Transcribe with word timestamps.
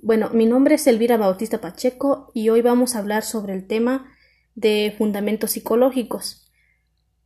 Bueno, 0.00 0.30
mi 0.30 0.46
nombre 0.46 0.76
es 0.76 0.86
Elvira 0.86 1.16
Bautista 1.16 1.60
Pacheco 1.60 2.30
y 2.32 2.50
hoy 2.50 2.62
vamos 2.62 2.94
a 2.94 3.00
hablar 3.00 3.24
sobre 3.24 3.52
el 3.52 3.66
tema 3.66 4.14
de 4.54 4.94
fundamentos 4.96 5.50
psicológicos. 5.50 6.48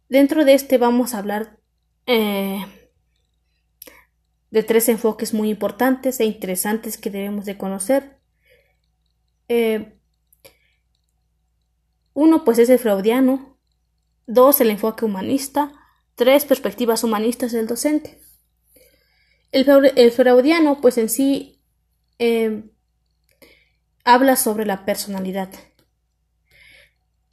Dentro 0.09 0.47
de 0.47 0.55
este 0.55 0.79
vamos 0.79 1.13
a 1.13 1.19
hablar 1.19 1.59
eh, 2.07 2.65
de 4.51 4.63
tres 4.63 4.89
enfoques 4.89 5.35
muy 5.35 5.51
importantes 5.51 6.19
e 6.19 6.25
interesantes 6.25 6.97
que 6.97 7.11
debemos 7.11 7.45
de 7.45 7.59
conocer. 7.59 8.19
Eh, 9.49 9.99
uno 12.15 12.43
pues 12.43 12.59
es 12.59 12.71
el 12.71 12.79
freudiano, 12.79 13.59
dos 14.27 14.63
el 14.63 14.71
enfoque 14.71 15.05
humanista, 15.05 15.73
tres 16.15 16.47
perspectivas 16.47 17.05
humanistas 17.05 17.53
del 17.53 17.67
docente. 17.67 18.19
El, 19.51 20.11
freudiano 20.11 20.81
pues 20.81 20.97
en 20.97 21.11
sí 21.11 21.62
eh, 22.19 22.63
habla 24.05 24.37
sobre 24.37 24.67
la 24.67 24.85
personalidad. 24.85 25.51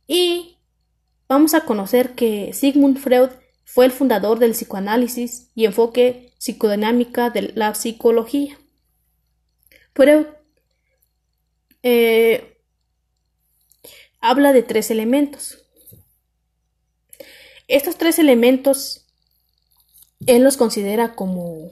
Y 0.07 0.57
vamos 1.27 1.53
a 1.53 1.65
conocer 1.65 2.15
que 2.15 2.53
Sigmund 2.53 2.97
Freud 2.97 3.29
fue 3.65 3.85
el 3.85 3.91
fundador 3.91 4.39
del 4.39 4.51
psicoanálisis 4.51 5.51
y 5.53 5.65
enfoque 5.65 6.33
psicodinámica 6.37 7.29
de 7.29 7.53
la 7.53 7.75
psicología. 7.75 8.57
Freud 9.93 10.25
eh, 11.83 12.57
habla 14.19 14.53
de 14.53 14.63
tres 14.63 14.89
elementos. 14.89 15.65
Estos 17.67 17.97
tres 17.97 18.17
elementos 18.17 19.05
él 20.25 20.43
los 20.43 20.57
considera 20.57 21.15
como, 21.15 21.71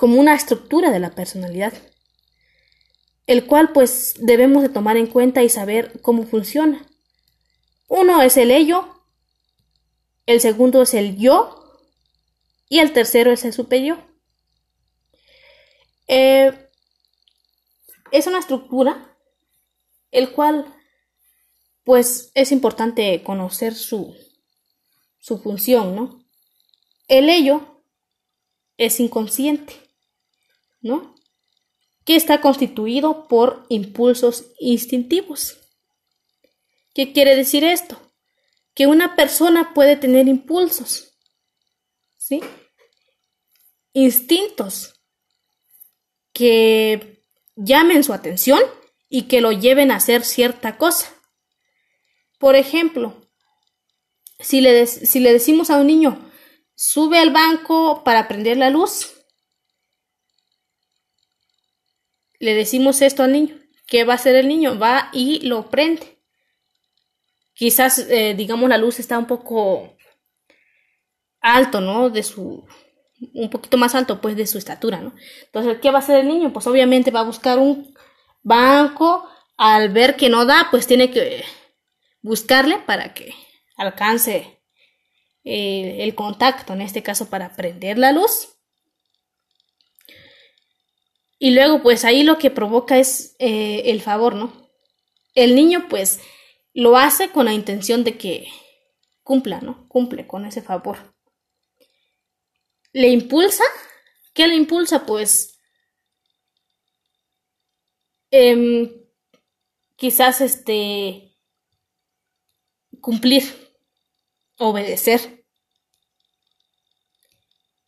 como 0.00 0.18
una 0.18 0.34
estructura 0.34 0.90
de 0.90 0.98
la 0.98 1.10
personalidad, 1.10 1.74
el 3.26 3.44
cual 3.46 3.70
pues 3.74 4.14
debemos 4.16 4.62
de 4.62 4.70
tomar 4.70 4.96
en 4.96 5.06
cuenta 5.06 5.42
y 5.42 5.50
saber 5.50 6.00
cómo 6.00 6.24
funciona. 6.24 6.86
Uno 7.86 8.22
es 8.22 8.38
el 8.38 8.50
ello, 8.50 9.04
el 10.24 10.40
segundo 10.40 10.80
es 10.80 10.94
el 10.94 11.18
yo 11.18 11.82
y 12.70 12.78
el 12.78 12.94
tercero 12.94 13.30
es 13.30 13.44
el 13.44 13.52
superior. 13.52 13.98
Eh, 16.08 16.50
es 18.10 18.26
una 18.26 18.38
estructura 18.38 19.18
el 20.12 20.32
cual 20.32 20.64
pues 21.84 22.32
es 22.34 22.52
importante 22.52 23.22
conocer 23.22 23.74
su, 23.74 24.16
su 25.18 25.36
función, 25.42 25.94
¿no? 25.94 26.24
El 27.06 27.28
ello 27.28 27.82
es 28.78 28.98
inconsciente, 28.98 29.89
¿no? 30.80 31.14
Que 32.04 32.16
está 32.16 32.40
constituido 32.40 33.28
por 33.28 33.66
impulsos 33.68 34.46
instintivos. 34.58 35.58
¿Qué 36.94 37.12
quiere 37.12 37.36
decir 37.36 37.64
esto? 37.64 38.00
Que 38.74 38.86
una 38.86 39.16
persona 39.16 39.72
puede 39.74 39.96
tener 39.96 40.28
impulsos, 40.28 41.18
¿sí? 42.16 42.40
Instintos 43.92 44.94
que 46.32 47.24
llamen 47.56 48.04
su 48.04 48.12
atención 48.12 48.60
y 49.08 49.22
que 49.22 49.40
lo 49.40 49.52
lleven 49.52 49.90
a 49.90 49.96
hacer 49.96 50.24
cierta 50.24 50.78
cosa. 50.78 51.14
Por 52.38 52.56
ejemplo, 52.56 53.28
si 54.38 54.60
le, 54.60 54.86
si 54.86 55.20
le 55.20 55.32
decimos 55.32 55.68
a 55.68 55.76
un 55.76 55.86
niño, 55.86 56.30
sube 56.74 57.18
al 57.18 57.30
banco 57.30 58.02
para 58.04 58.28
prender 58.28 58.56
la 58.56 58.70
luz, 58.70 59.19
le 62.40 62.54
decimos 62.54 63.02
esto 63.02 63.22
al 63.22 63.32
niño, 63.32 63.56
¿qué 63.86 64.04
va 64.04 64.14
a 64.14 64.16
hacer 64.16 64.34
el 64.34 64.48
niño? 64.48 64.78
Va 64.78 65.10
y 65.12 65.46
lo 65.46 65.70
prende. 65.70 66.18
Quizás, 67.54 67.98
eh, 67.98 68.34
digamos, 68.34 68.68
la 68.68 68.78
luz 68.78 68.98
está 68.98 69.18
un 69.18 69.26
poco 69.26 69.96
alto, 71.40 71.80
¿no? 71.80 72.10
De 72.10 72.22
su, 72.22 72.66
un 73.34 73.50
poquito 73.50 73.76
más 73.76 73.94
alto, 73.94 74.20
pues, 74.20 74.34
de 74.36 74.46
su 74.46 74.58
estatura, 74.58 75.00
¿no? 75.00 75.14
Entonces, 75.44 75.78
¿qué 75.80 75.90
va 75.90 75.98
a 75.98 76.02
hacer 76.02 76.20
el 76.20 76.28
niño? 76.28 76.52
Pues 76.52 76.66
obviamente 76.66 77.10
va 77.10 77.20
a 77.20 77.24
buscar 77.24 77.58
un 77.58 77.94
banco, 78.42 79.28
al 79.58 79.90
ver 79.90 80.16
que 80.16 80.30
no 80.30 80.46
da, 80.46 80.68
pues 80.70 80.86
tiene 80.86 81.10
que 81.10 81.44
buscarle 82.22 82.78
para 82.78 83.12
que 83.12 83.34
alcance 83.76 84.62
eh, 85.44 85.98
el 86.00 86.14
contacto, 86.14 86.72
en 86.72 86.80
este 86.80 87.02
caso 87.02 87.28
para 87.28 87.54
prender 87.54 87.98
la 87.98 88.12
luz. 88.12 88.59
Y 91.42 91.52
luego, 91.52 91.82
pues 91.82 92.04
ahí 92.04 92.22
lo 92.22 92.36
que 92.36 92.50
provoca 92.50 92.98
es 92.98 93.34
eh, 93.38 93.84
el 93.86 94.02
favor, 94.02 94.34
¿no? 94.34 94.70
El 95.34 95.56
niño, 95.56 95.86
pues, 95.88 96.20
lo 96.74 96.98
hace 96.98 97.30
con 97.30 97.46
la 97.46 97.54
intención 97.54 98.04
de 98.04 98.18
que 98.18 98.46
cumpla, 99.22 99.62
¿no? 99.62 99.88
Cumple 99.88 100.26
con 100.26 100.44
ese 100.44 100.60
favor. 100.60 100.98
¿Le 102.92 103.08
impulsa? 103.08 103.64
¿Qué 104.34 104.46
le 104.48 104.54
impulsa? 104.54 105.06
Pues 105.06 105.58
em, 108.30 108.90
quizás 109.96 110.42
este 110.42 111.34
cumplir, 113.00 113.44
obedecer. 114.58 115.46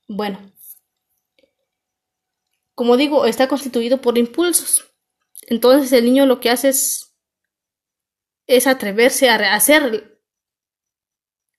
Bueno, 0.08 0.38
como 2.74 2.96
digo, 2.96 3.26
está 3.26 3.48
constituido 3.48 4.00
por 4.00 4.18
impulsos. 4.18 4.92
Entonces 5.46 5.92
el 5.92 6.04
niño 6.04 6.26
lo 6.26 6.40
que 6.40 6.50
hace 6.50 6.68
es, 6.68 7.14
es 8.46 8.66
atreverse 8.66 9.28
a 9.28 9.54
hacer, 9.54 10.20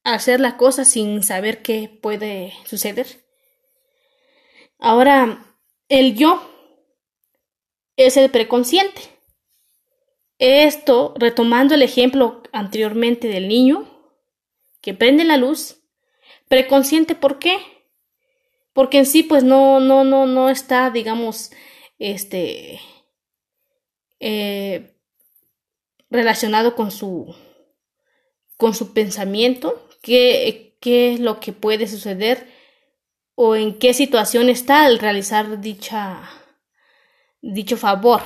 a 0.04 0.14
hacer 0.14 0.40
la 0.40 0.58
cosa 0.58 0.86
sin 0.86 1.24
saber 1.24 1.62
qué 1.62 2.00
puede 2.02 2.54
suceder. 2.66 3.24
Ahora, 4.80 5.58
el 5.88 6.16
yo 6.16 6.42
es 7.96 8.18
el 8.18 8.30
preconsciente. 8.32 9.02
Esto, 10.40 11.14
retomando 11.18 11.76
el 11.76 11.84
ejemplo 11.84 12.44
anteriormente 12.52 13.28
del 13.28 13.48
niño 13.48 13.90
que 14.82 14.94
prende 14.94 15.24
la 15.24 15.38
luz, 15.38 15.82
preconsciente, 16.50 17.16
¿por 17.16 17.40
qué? 17.40 17.58
Porque 18.74 18.98
en 18.98 19.06
sí, 19.06 19.24
pues 19.24 19.44
no, 19.44 19.80
no, 19.80 20.04
no, 20.04 20.26
no 20.26 20.50
está, 20.50 20.90
digamos, 20.90 21.52
este, 22.00 22.80
eh, 24.20 24.96
relacionado 26.10 26.76
con 26.76 26.90
su, 26.90 27.36
con 28.58 28.74
su 28.74 28.94
pensamiento, 28.94 29.88
qué, 30.02 30.76
qué 30.80 31.14
es 31.14 31.20
lo 31.20 31.40
que 31.40 31.54
puede 31.54 31.88
suceder 31.88 32.48
o 33.36 33.56
en 33.56 33.78
qué 33.78 33.94
situación 33.94 34.50
está 34.50 34.86
al 34.86 35.00
realizar 35.00 35.62
dicha, 35.62 36.30
dicho 37.42 37.78
favor. 37.78 38.22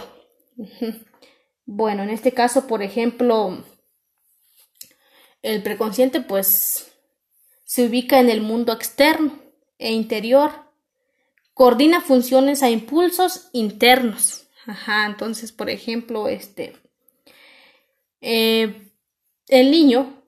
Bueno, 1.69 2.03
en 2.03 2.09
este 2.09 2.31
caso, 2.31 2.65
por 2.65 2.81
ejemplo, 2.81 3.65
el 5.41 5.61
preconsciente 5.61 6.21
pues 6.21 6.93
se 7.65 7.87
ubica 7.87 8.21
en 8.21 8.29
el 8.29 8.39
mundo 8.39 8.71
externo 8.71 9.46
e 9.77 9.91
interior, 9.91 10.51
coordina 11.53 12.01
funciones 12.01 12.63
a 12.63 12.69
impulsos 12.69 13.49
internos. 13.53 14.47
Ajá, 14.65 15.05
entonces, 15.05 15.51
por 15.51 15.69
ejemplo, 15.69 16.27
este, 16.27 16.75
eh, 18.21 18.91
el 19.47 19.71
niño, 19.71 20.21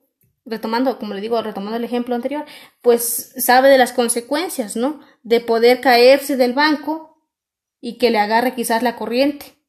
retomando, 0.46 0.98
como 0.98 1.14
le 1.14 1.20
digo, 1.20 1.40
retomando 1.42 1.76
el 1.76 1.84
ejemplo 1.84 2.14
anterior, 2.14 2.46
pues 2.80 3.34
sabe 3.36 3.68
de 3.68 3.78
las 3.78 3.92
consecuencias, 3.92 4.76
¿no? 4.76 5.00
De 5.22 5.40
poder 5.40 5.80
caerse 5.80 6.36
del 6.36 6.54
banco 6.54 7.26
y 7.80 7.98
que 7.98 8.10
le 8.10 8.18
agarre 8.18 8.54
quizás 8.54 8.82
la 8.82 8.96
corriente 8.96 9.60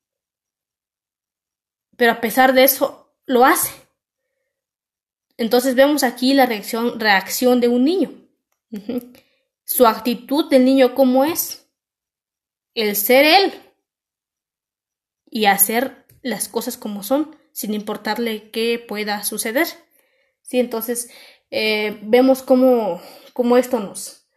pero 2.01 2.13
a 2.13 2.19
pesar 2.19 2.53
de 2.53 2.63
eso 2.63 3.13
lo 3.27 3.45
hace. 3.45 3.71
Entonces 5.38 5.75
vemos 5.75 6.01
aquí 6.01 6.33
la 6.33 6.47
reacción, 6.47 7.00
reacción 7.00 7.61
de 7.61 7.67
un 7.67 7.85
niño. 7.85 8.11
Su 9.71 9.88
actitud 9.88 10.50
del 10.50 10.65
niño 10.65 10.94
cómo 10.95 11.23
es. 11.23 11.69
El 12.73 12.97
ser 12.97 13.25
él. 13.25 13.53
Y 15.29 15.45
hacer 15.45 16.06
las 16.21 16.50
cosas 16.50 16.75
como 16.75 17.03
son, 17.03 17.38
sin 17.53 17.73
importarle 17.73 18.51
qué 18.51 18.83
pueda 18.85 19.23
suceder. 19.23 19.65
Sí, 20.41 20.59
entonces 20.59 21.09
eh, 21.51 22.00
vemos 22.03 22.44
cómo, 22.44 23.01
cómo, 23.31 23.56
esto 23.56 23.79
nos, 23.79 24.27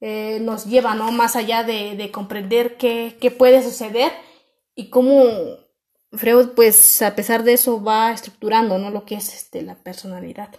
eh, 0.00 0.38
nos 0.40 0.66
lleva, 0.66 0.94
¿no? 0.94 1.12
Más 1.12 1.34
allá 1.34 1.62
de, 1.62 1.96
de 1.96 2.10
comprender 2.10 2.76
qué, 2.76 3.16
qué 3.22 3.30
puede 3.30 3.62
suceder 3.62 4.12
y 4.74 4.90
cómo 4.90 5.24
Freud, 6.12 6.50
pues, 6.54 7.00
a 7.00 7.16
pesar 7.16 7.42
de 7.42 7.54
eso, 7.54 7.82
va 7.82 8.12
estructurando, 8.12 8.78
¿no? 8.78 8.90
Lo 8.90 9.06
que 9.06 9.14
es 9.14 9.32
este, 9.32 9.62
la 9.62 9.76
personalidad. 9.76 10.54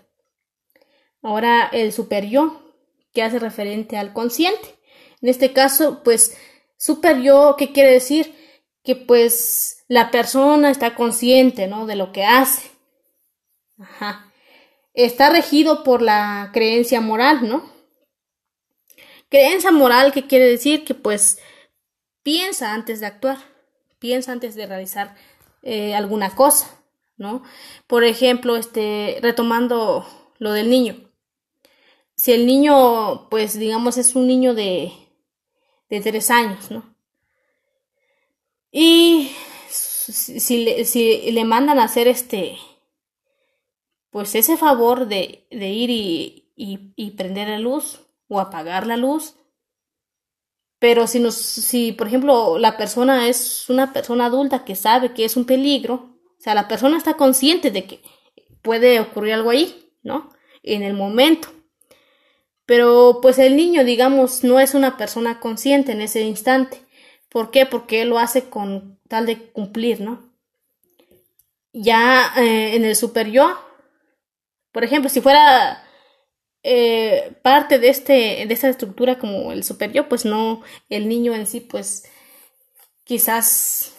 Ahora, 1.22 1.70
el 1.72 1.94
superior, 1.94 2.65
que 3.16 3.24
hace 3.24 3.40
referente 3.40 3.98
al 3.98 4.14
consciente. 4.14 4.76
En 5.22 5.30
este 5.30 5.54
caso, 5.54 6.04
pues, 6.04 6.38
superior, 6.78 7.56
¿qué 7.58 7.72
quiere 7.72 7.92
decir? 7.92 8.36
que 8.86 8.96
pues 8.96 9.84
la 9.88 10.12
persona 10.12 10.70
está 10.70 10.96
consciente, 10.96 11.68
¿no? 11.68 11.88
De 11.88 11.96
lo 11.96 12.14
que 12.14 12.24
hace. 12.24 12.72
Ajá. 13.80 14.32
Está 14.94 15.32
regido 15.32 15.84
por 15.84 16.02
la 16.02 16.52
creencia 16.54 17.02
moral, 17.02 17.50
¿no? 17.50 17.70
Creencia 19.30 19.72
moral 19.72 20.14
que 20.14 20.28
quiere 20.28 20.46
decir 20.46 20.86
que 20.86 20.94
pues 20.94 21.40
piensa 22.24 22.74
antes 22.74 23.00
de 23.00 23.08
actuar, 23.08 23.40
piensa 24.00 24.32
antes 24.32 24.56
de 24.56 24.68
realizar 24.68 25.16
eh, 25.64 25.96
alguna 25.96 26.36
cosa, 26.36 26.80
¿no? 27.18 27.44
Por 27.88 28.04
ejemplo, 28.04 28.56
este, 28.56 29.18
retomando 29.22 30.08
lo 30.38 30.52
del 30.54 30.70
niño. 30.70 31.10
Si 32.16 32.32
el 32.32 32.46
niño, 32.46 33.30
pues 33.30 33.58
digamos, 33.60 33.98
es 33.98 34.16
un 34.16 34.28
niño 34.28 34.54
de, 34.54 34.92
de 35.90 36.02
tres 36.02 36.32
años, 36.32 36.72
¿no? 36.72 36.96
Y 38.72 39.32
si, 39.70 40.64
le, 40.64 40.86
si 40.86 41.32
le 41.32 41.46
mandan 41.46 41.80
a 41.80 41.86
hacer 41.86 42.08
este, 42.08 42.58
pues 44.10 44.36
ese 44.36 44.58
favor 44.58 45.08
de, 45.08 45.48
de 45.50 45.70
ir 45.70 45.90
y, 45.90 46.52
y, 46.56 46.94
y, 46.96 47.12
prender 47.12 47.48
la 47.48 47.60
luz 47.60 48.02
o 48.28 48.40
apagar 48.40 48.86
la 48.86 48.98
luz. 48.98 49.36
Pero 50.80 51.08
si 51.08 51.20
nos, 51.20 51.36
si 51.36 51.94
por 51.94 52.08
ejemplo 52.08 52.58
la 52.58 52.78
persona 52.78 53.28
es 53.28 53.70
una 53.70 53.94
persona 53.94 54.26
adulta 54.26 54.66
que 54.66 54.76
sabe 54.76 55.14
que 55.14 55.26
es 55.26 55.38
un 55.38 55.46
peligro, 55.46 56.18
o 56.38 56.42
sea, 56.42 56.54
la 56.54 56.68
persona 56.68 56.98
está 56.98 57.16
consciente 57.16 57.72
de 57.72 57.86
que 57.86 58.02
puede 58.62 59.00
ocurrir 59.00 59.34
algo 59.34 59.52
ahí, 59.52 59.94
¿no? 60.04 60.30
En 60.64 60.84
el 60.84 60.94
momento. 60.94 61.55
Pero 62.66 63.20
pues 63.22 63.38
el 63.40 63.56
niño, 63.56 63.84
digamos, 63.84 64.44
no 64.44 64.60
es 64.60 64.74
una 64.74 64.98
persona 64.98 65.40
consciente 65.40 65.92
en 65.92 66.02
ese 66.02 66.22
instante. 66.22 66.82
¿Por 67.30 67.52
qué? 67.52 67.66
Porque 67.66 68.02
él 68.02 68.10
lo 68.10 68.20
hace 68.20 68.50
con 68.50 69.00
tal 69.08 69.26
de 69.26 69.52
cumplir, 69.52 70.02
¿no? 70.02 70.32
Ya 71.74 72.34
eh, 72.38 72.76
en 72.76 72.86
el 72.86 72.96
super 72.96 73.30
yo, 73.30 73.60
por 74.72 74.84
ejemplo, 74.84 75.10
si 75.10 75.22
fuera 75.22 75.84
eh, 76.64 77.34
parte 77.42 77.80
de, 77.80 77.90
este, 77.90 78.14
de 78.46 78.54
esta 78.54 78.68
estructura 78.68 79.20
como 79.20 79.52
el 79.54 79.64
super 79.64 79.94
yo, 79.94 80.10
pues 80.10 80.26
no, 80.26 80.64
el 80.90 81.08
niño 81.08 81.34
en 81.34 81.48
sí, 81.48 81.62
pues 81.62 82.10
quizás 83.06 83.96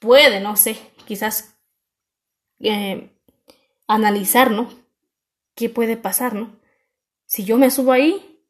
puede, 0.00 0.40
no 0.40 0.56
sé, 0.56 0.78
quizás 1.06 1.54
eh, 2.60 3.10
analizar, 3.86 4.50
¿no? 4.50 4.68
¿Qué 5.54 5.68
puede 5.70 5.96
pasar, 5.96 6.34
¿no? 6.34 6.58
Si 7.26 7.44
yo 7.44 7.58
me 7.58 7.70
subo 7.70 7.92
ahí 7.92 8.40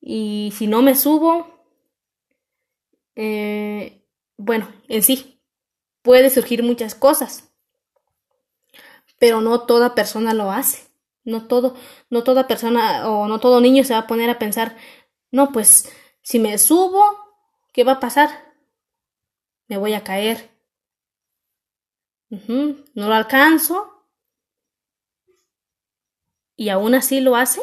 y 0.00 0.52
si 0.56 0.66
no 0.66 0.82
me 0.82 0.94
subo, 0.94 1.64
eh, 3.16 4.06
bueno, 4.36 4.68
en 4.88 5.02
sí, 5.02 5.42
puede 6.02 6.30
surgir 6.30 6.62
muchas 6.62 6.94
cosas, 6.94 7.52
pero 9.18 9.40
no 9.40 9.62
toda 9.62 9.94
persona 9.94 10.34
lo 10.34 10.52
hace. 10.52 10.86
No 11.24 11.48
todo, 11.48 11.74
no 12.08 12.22
toda 12.22 12.46
persona 12.46 13.10
o 13.10 13.26
no 13.26 13.40
todo 13.40 13.60
niño 13.60 13.82
se 13.82 13.94
va 13.94 14.00
a 14.00 14.06
poner 14.06 14.30
a 14.30 14.38
pensar, 14.38 14.76
no, 15.32 15.50
pues 15.50 15.92
si 16.22 16.38
me 16.38 16.56
subo, 16.56 17.02
¿qué 17.72 17.82
va 17.82 17.92
a 17.92 18.00
pasar? 18.00 18.54
Me 19.66 19.76
voy 19.76 19.94
a 19.94 20.04
caer. 20.04 20.50
no 22.30 23.08
lo 23.08 23.14
alcanzo. 23.14 23.95
Y 26.56 26.70
aún 26.70 26.94
así 26.94 27.20
lo 27.20 27.36
hace. 27.36 27.60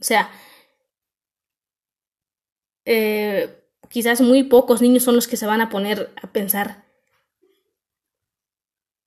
O 0.00 0.04
sea, 0.04 0.30
eh, 2.84 3.62
quizás 3.88 4.20
muy 4.20 4.42
pocos 4.42 4.82
niños 4.82 5.04
son 5.04 5.14
los 5.14 5.28
que 5.28 5.36
se 5.36 5.46
van 5.46 5.60
a 5.60 5.68
poner 5.68 6.12
a 6.20 6.26
pensar 6.32 6.84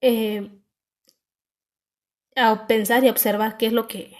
eh, 0.01 0.50
a 2.36 2.68
pensar 2.68 3.03
y 3.03 3.09
observar 3.09 3.57
qué 3.57 3.68
es 3.68 3.74
lo 3.74 3.88
que 3.88 4.15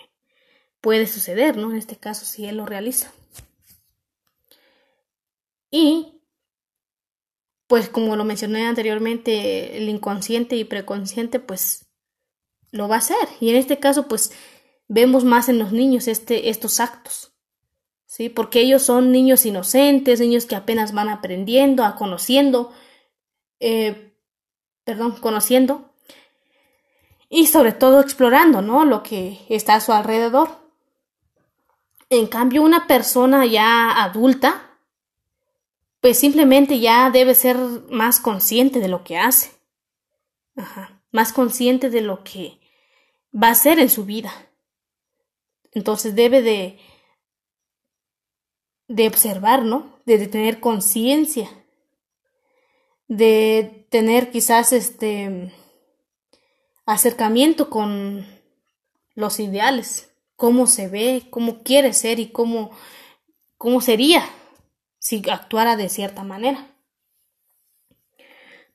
puede 0.82 1.08
suceder, 1.08 1.58
¿no? 1.58 1.72
En 1.72 1.78
este 1.78 1.98
caso, 1.98 2.26
si 2.26 2.46
él 2.46 2.58
lo 2.58 2.66
realiza. 2.66 3.12
Y, 5.70 6.22
pues 7.68 7.90
como 7.90 8.16
lo 8.16 8.24
mencioné 8.24 8.66
anteriormente, 8.66 9.78
el 9.78 9.90
inconsciente 9.90 10.56
y 10.56 10.64
preconsciente, 10.64 11.40
pues 11.40 11.85
lo 12.72 12.88
va 12.88 12.96
a 12.96 13.00
hacer. 13.00 13.28
Y 13.40 13.50
en 13.50 13.56
este 13.56 13.80
caso, 13.80 14.08
pues 14.08 14.32
vemos 14.88 15.24
más 15.24 15.50
en 15.50 15.60
los 15.60 15.72
niños 15.72 16.08
este, 16.08 16.50
estos 16.50 16.80
actos. 16.80 17.32
¿Sí? 18.06 18.30
Porque 18.30 18.62
ellos 18.62 18.84
son 18.84 19.12
niños 19.12 19.46
inocentes, 19.46 20.20
niños 20.20 20.46
que 20.46 20.56
apenas 20.56 20.94
van 20.94 21.10
aprendiendo, 21.10 21.84
a 21.84 21.96
conociendo, 21.96 22.72
eh, 23.60 24.14
perdón, 24.86 25.18
conociendo 25.20 25.92
y 27.30 27.48
sobre 27.48 27.74
todo 27.74 28.00
explorando, 28.00 28.62
¿no? 28.62 28.86
Lo 28.86 29.04
que 29.04 29.46
está 29.50 29.76
a 29.76 29.82
su 29.82 29.92
alrededor. 29.92 30.50
En 32.10 32.28
cambio, 32.28 32.62
una 32.62 32.88
persona 32.88 33.46
ya 33.46 34.04
adulta, 34.04 34.78
pues 36.00 36.20
simplemente 36.20 36.80
ya 36.80 37.10
debe 37.10 37.34
ser 37.34 37.58
más 37.90 38.20
consciente 38.20 38.80
de 38.80 38.88
lo 38.88 39.04
que 39.04 39.18
hace. 39.18 39.52
Ajá. 40.56 40.95
Más 41.16 41.32
consciente 41.32 41.90
de 41.90 42.02
lo 42.02 42.26
que 42.26 42.60
va 43.34 43.48
a 43.48 43.52
hacer 43.52 43.80
en 43.80 43.90
su 43.90 44.04
vida. 44.04 44.34
Entonces 45.72 46.14
debe 46.14 46.42
de, 46.42 46.78
de 48.90 49.08
observar, 49.08 49.64
¿no? 49.64 49.98
De, 50.06 50.28
tener 50.28 50.60
conciencia. 50.60 51.50
De 53.08 53.88
tener 53.90 54.30
quizás 54.30 54.74
este 54.74 55.54
acercamiento 56.86 57.70
con 57.70 58.28
los 59.14 59.40
ideales, 59.40 60.14
cómo 60.36 60.68
se 60.68 60.90
ve, 60.90 61.28
cómo 61.30 61.64
quiere 61.64 61.94
ser 61.94 62.20
y 62.20 62.28
cómo, 62.28 62.72
cómo 63.58 63.80
sería 63.80 64.28
si 65.00 65.22
actuara 65.30 65.78
de 65.78 65.88
cierta 65.88 66.26
manera. 66.26 66.76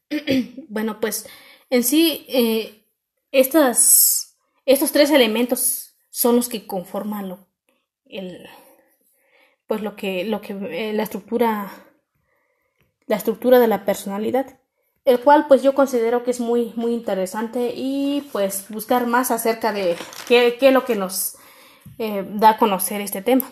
bueno, 0.68 1.00
pues 1.00 1.26
en 1.70 1.84
sí, 1.84 2.26
eh, 2.28 2.84
estas, 3.32 4.36
estos 4.66 4.92
tres 4.92 5.10
elementos 5.10 5.94
son 6.10 6.36
los 6.36 6.48
que 6.48 6.66
conforman 6.66 7.28
lo, 7.28 7.46
el, 8.06 8.48
pues 9.66 9.80
lo 9.80 9.96
que, 9.96 10.24
lo 10.24 10.40
que, 10.40 10.52
eh, 10.52 10.92
la 10.92 11.04
estructura, 11.04 11.70
la 13.06 13.16
estructura 13.16 13.60
de 13.60 13.68
la 13.68 13.84
personalidad 13.84 14.60
el 15.04 15.20
cual 15.20 15.46
pues 15.48 15.62
yo 15.62 15.74
considero 15.74 16.24
que 16.24 16.30
es 16.30 16.40
muy 16.40 16.72
muy 16.76 16.92
interesante 16.92 17.72
y 17.74 18.28
pues 18.32 18.66
buscar 18.68 19.06
más 19.06 19.30
acerca 19.30 19.72
de 19.72 19.96
qué, 20.28 20.58
es 20.60 20.72
lo 20.72 20.84
que 20.84 20.94
nos 20.94 21.36
eh, 21.98 22.24
da 22.28 22.50
a 22.50 22.58
conocer 22.58 23.00
este 23.00 23.22
tema. 23.22 23.50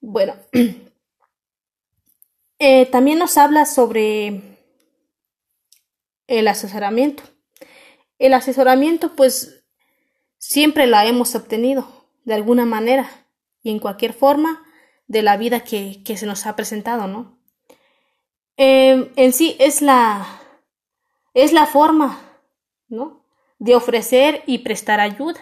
Bueno, 0.00 0.34
también 2.90 3.18
nos 3.18 3.36
habla 3.36 3.66
sobre 3.66 4.53
el 6.26 6.48
asesoramiento. 6.48 7.22
El 8.18 8.34
asesoramiento 8.34 9.14
pues 9.14 9.64
siempre 10.38 10.86
la 10.86 11.06
hemos 11.06 11.34
obtenido 11.34 12.06
de 12.24 12.34
alguna 12.34 12.64
manera 12.64 13.10
y 13.62 13.70
en 13.70 13.78
cualquier 13.78 14.12
forma 14.12 14.62
de 15.06 15.22
la 15.22 15.36
vida 15.36 15.60
que, 15.60 16.02
que 16.04 16.16
se 16.16 16.26
nos 16.26 16.46
ha 16.46 16.56
presentado, 16.56 17.06
¿no? 17.06 17.38
Em, 18.56 19.10
en 19.16 19.32
sí 19.32 19.56
es 19.58 19.82
la, 19.82 20.40
es 21.34 21.52
la 21.52 21.66
forma, 21.66 22.20
¿no? 22.88 23.24
De 23.58 23.74
ofrecer 23.74 24.42
y 24.46 24.58
prestar 24.58 25.00
ayuda. 25.00 25.40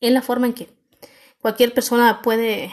Es 0.00 0.12
la 0.12 0.22
forma 0.22 0.46
en 0.46 0.52
que 0.54 0.68
cualquier 1.40 1.72
persona 1.72 2.20
puede, 2.22 2.72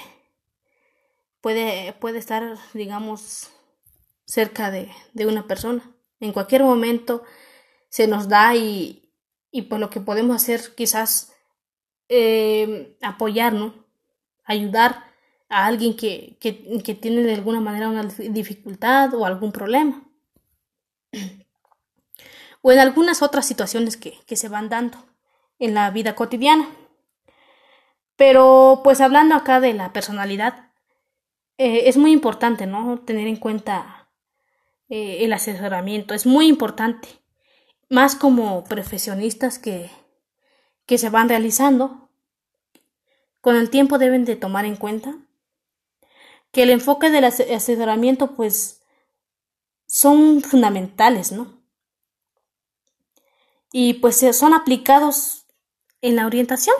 puede, 1.42 1.94
puede 1.94 2.20
estar, 2.20 2.58
digamos, 2.74 3.50
cerca 4.26 4.72
de, 4.72 4.92
de 5.14 5.26
una 5.26 5.48
persona. 5.48 5.84
En 6.20 6.32
cualquier 6.32 6.64
momento 6.64 7.24
se 7.90 8.08
nos 8.08 8.28
da 8.28 8.56
y, 8.56 9.12
y 9.52 9.64
pues 9.64 9.80
lo 9.80 9.90
que 9.90 10.02
podemos 10.02 10.36
hacer 10.36 10.74
quizás 10.76 11.34
eh, 12.10 12.98
apoyar, 13.02 13.54
¿no? 13.54 13.74
Ayudar 14.46 15.06
a 15.50 15.66
alguien 15.66 15.96
que, 15.96 16.38
que, 16.40 16.82
que 16.84 16.96
tiene 16.96 17.22
de 17.22 17.36
alguna 17.36 17.62
manera 17.62 17.90
una 17.90 18.04
dificultad 18.04 19.14
o 19.14 19.26
algún 19.26 19.52
problema. 19.52 20.04
o 22.62 22.72
en 22.72 22.80
algunas 22.80 23.22
otras 23.22 23.46
situaciones 23.46 23.98
que, 23.98 24.18
que, 24.26 24.36
se 24.36 24.50
van 24.50 24.70
dando 24.70 24.98
en 25.60 25.74
la 25.74 25.92
vida 25.92 26.16
cotidiana. 26.16 26.70
Pero 28.16 28.82
pues 28.84 29.02
hablando 29.02 29.36
acá 29.36 29.60
de 29.60 29.74
la 29.74 29.94
personalidad, 29.94 30.72
eh, 31.58 31.84
es 31.88 31.98
muy 31.98 32.12
importante, 32.12 32.66
¿no? 32.66 33.00
Tener 33.00 33.28
en 33.28 33.38
cuenta 33.38 34.03
eh, 34.96 35.26
el 35.26 35.34
asesoramiento, 35.34 36.14
es 36.14 36.28
muy 36.28 36.48
importante, 36.48 37.08
más 37.90 38.16
como 38.16 38.64
profesionistas 38.64 39.58
que, 39.58 39.90
que 40.86 41.00
se 41.00 41.10
van 41.10 41.30
realizando, 41.30 42.12
con 43.42 43.56
el 43.56 43.72
tiempo 43.72 43.98
deben 43.98 44.24
de 44.24 44.36
tomar 44.36 44.66
en 44.66 44.76
cuenta 44.76 45.18
que 46.52 46.62
el 46.62 46.70
enfoque 46.70 47.10
del 47.10 47.26
asesoramiento 47.26 48.36
pues 48.36 48.84
son 49.88 50.44
fundamentales, 50.44 51.32
¿no? 51.32 51.60
Y 53.72 53.96
pues 53.96 54.24
son 54.38 54.54
aplicados 54.54 55.48
en 56.02 56.18
la 56.18 56.28
orientación, 56.28 56.76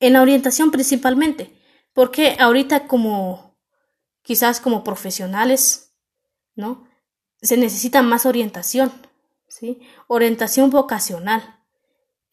en 0.00 0.14
la 0.14 0.22
orientación 0.22 0.70
principalmente, 0.70 1.60
porque 1.92 2.38
ahorita 2.40 2.86
como 2.86 3.54
quizás 4.22 4.60
como 4.60 4.82
profesionales, 4.82 5.93
¿no? 6.54 6.88
Se 7.42 7.56
necesita 7.56 8.02
más 8.02 8.26
orientación, 8.26 8.92
¿sí? 9.48 9.80
Orientación 10.06 10.70
vocacional. 10.70 11.60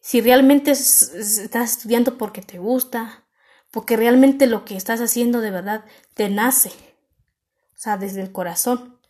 Si 0.00 0.20
realmente 0.20 0.72
estás 0.72 1.72
estudiando 1.72 2.18
porque 2.18 2.42
te 2.42 2.58
gusta, 2.58 3.24
porque 3.70 3.96
realmente 3.96 4.46
lo 4.46 4.64
que 4.64 4.76
estás 4.76 5.00
haciendo 5.00 5.40
de 5.40 5.50
verdad 5.50 5.84
te 6.14 6.28
nace, 6.28 6.70
o 7.74 7.78
sea, 7.78 7.96
desde 7.96 8.20
el 8.22 8.32
corazón. 8.32 9.00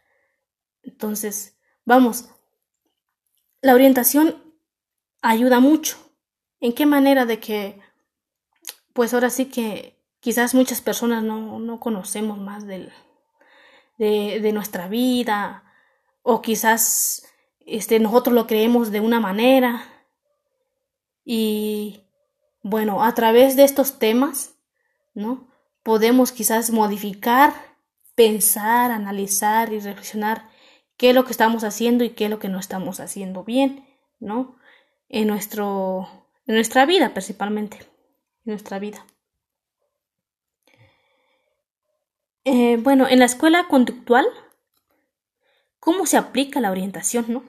Entonces, 0.83 1.57
vamos, 1.85 2.29
la 3.61 3.75
orientación 3.75 4.43
ayuda 5.21 5.61
mucho. 5.61 5.97
¿En 6.61 6.73
qué 6.75 6.87
manera 6.87 7.27
de 7.27 7.41
que, 7.41 7.81
pues 8.93 9.15
ahora 9.15 9.31
sí 9.31 9.47
que 9.47 9.99
quizás 10.21 10.55
muchas 10.55 10.81
personas 10.81 11.25
no, 11.25 11.59
no 11.59 11.81
conocemos 11.81 12.39
más 12.39 12.67
del, 12.67 12.93
de, 13.99 14.53
nuestra 14.53 14.89
vida 14.89 15.65
o 16.23 16.43
quizás 16.43 17.27
este, 17.61 18.01
nosotros 18.01 18.35
lo 18.35 18.47
creemos 18.47 18.91
de 18.91 19.01
una 19.01 19.21
manera 19.21 19.85
y 21.25 22.05
bueno, 22.63 23.05
a 23.05 23.15
través 23.15 23.57
de 23.57 23.65
estos 23.65 23.99
temas, 23.99 24.55
¿no? 25.15 25.49
Podemos 25.83 26.33
quizás 26.33 26.71
modificar, 26.71 27.53
pensar, 28.15 28.91
analizar 28.91 29.73
y 29.73 29.81
reflexionar 29.81 30.49
qué 30.97 31.11
es 31.11 31.15
lo 31.15 31.25
que 31.25 31.33
estamos 31.33 31.65
haciendo 31.65 32.05
y 32.05 32.11
qué 32.11 32.25
es 32.25 32.31
lo 32.31 32.39
que 32.39 32.49
no 32.49 32.59
estamos 32.59 33.01
haciendo 33.01 33.45
bien, 33.45 33.87
¿no? 34.21 34.57
En, 35.09 35.27
nuestro, 35.27 36.09
en 36.47 36.55
nuestra 36.55 36.87
vida 36.87 37.13
principalmente, 37.13 37.79
en 37.79 38.53
nuestra 38.53 38.79
vida. 38.79 39.05
Eh, 42.45 42.77
bueno, 42.77 43.07
en 43.09 43.21
la 43.21 43.25
escuela 43.25 43.69
conductual, 43.69 44.27
¿cómo 45.79 46.07
se 46.07 46.17
aplica 46.17 46.61
la 46.61 46.73
orientación, 46.73 47.27
no? 47.29 47.45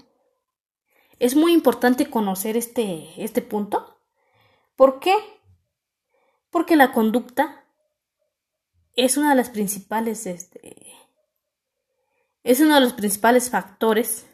Es 1.18 1.36
muy 1.36 1.54
importante 1.54 2.10
conocer 2.12 2.58
este, 2.58 3.10
este 3.18 3.42
punto. 3.42 3.98
¿Por 4.76 5.00
qué? 5.00 5.16
Porque 6.52 6.76
la 6.76 6.92
conducta 6.92 7.66
es 8.96 9.18
una 9.18 9.32
de 9.32 9.36
las 9.36 9.50
principales, 9.50 10.28
este, 10.28 10.94
es 12.44 12.60
uno 12.60 12.76
de 12.76 12.82
los 12.82 12.94
principales 12.94 13.50
factores 13.50 14.28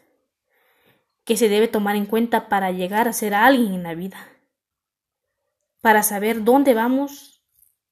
que 1.24 1.38
se 1.38 1.48
debe 1.48 1.68
tomar 1.68 1.96
en 1.96 2.04
cuenta 2.04 2.50
para 2.50 2.70
llegar 2.70 3.08
a 3.08 3.14
ser 3.14 3.32
alguien 3.32 3.72
en 3.72 3.82
la 3.82 3.94
vida. 3.94 4.28
Para 5.80 6.02
saber 6.02 6.44
dónde 6.44 6.74
vamos, 6.74 7.42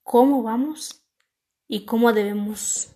cómo 0.02 0.42
vamos 0.42 0.97
y 1.68 1.84
cómo 1.84 2.12
debemos. 2.12 2.88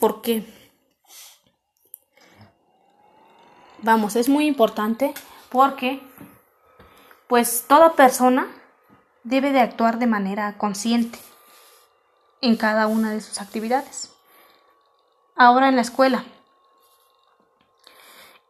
Porque, 0.00 0.46
vamos, 3.82 4.16
es 4.16 4.28
muy 4.28 4.46
importante 4.46 5.12
porque, 5.50 6.00
pues, 7.28 7.66
toda 7.68 7.94
persona 7.94 8.46
debe 9.24 9.52
de 9.52 9.60
actuar 9.60 9.98
de 9.98 10.06
manera 10.06 10.56
consciente 10.56 11.18
en 12.40 12.56
cada 12.56 12.86
una 12.86 13.10
de 13.10 13.20
sus 13.20 13.40
actividades. 13.40 14.12
Ahora 15.34 15.68
en 15.68 15.76
la 15.76 15.82
escuela. 15.82 16.24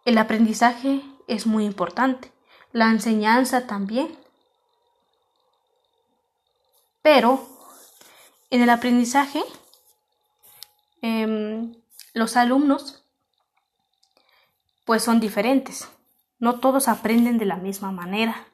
El 0.04 0.18
aprendizaje 0.18 1.02
es 1.26 1.46
muy 1.46 1.64
importante, 1.64 2.30
la 2.72 2.90
enseñanza 2.90 3.66
también. 3.66 4.25
Pero 7.06 7.48
en 8.50 8.62
el 8.62 8.68
aprendizaje, 8.68 9.40
em, 11.02 11.72
los 12.14 12.36
alumnos 12.36 13.04
pues 14.84 15.04
son 15.04 15.20
diferentes. 15.20 15.88
No 16.40 16.58
todos 16.58 16.88
aprenden 16.88 17.38
de 17.38 17.44
la 17.44 17.58
misma 17.58 17.92
manera. 17.92 18.48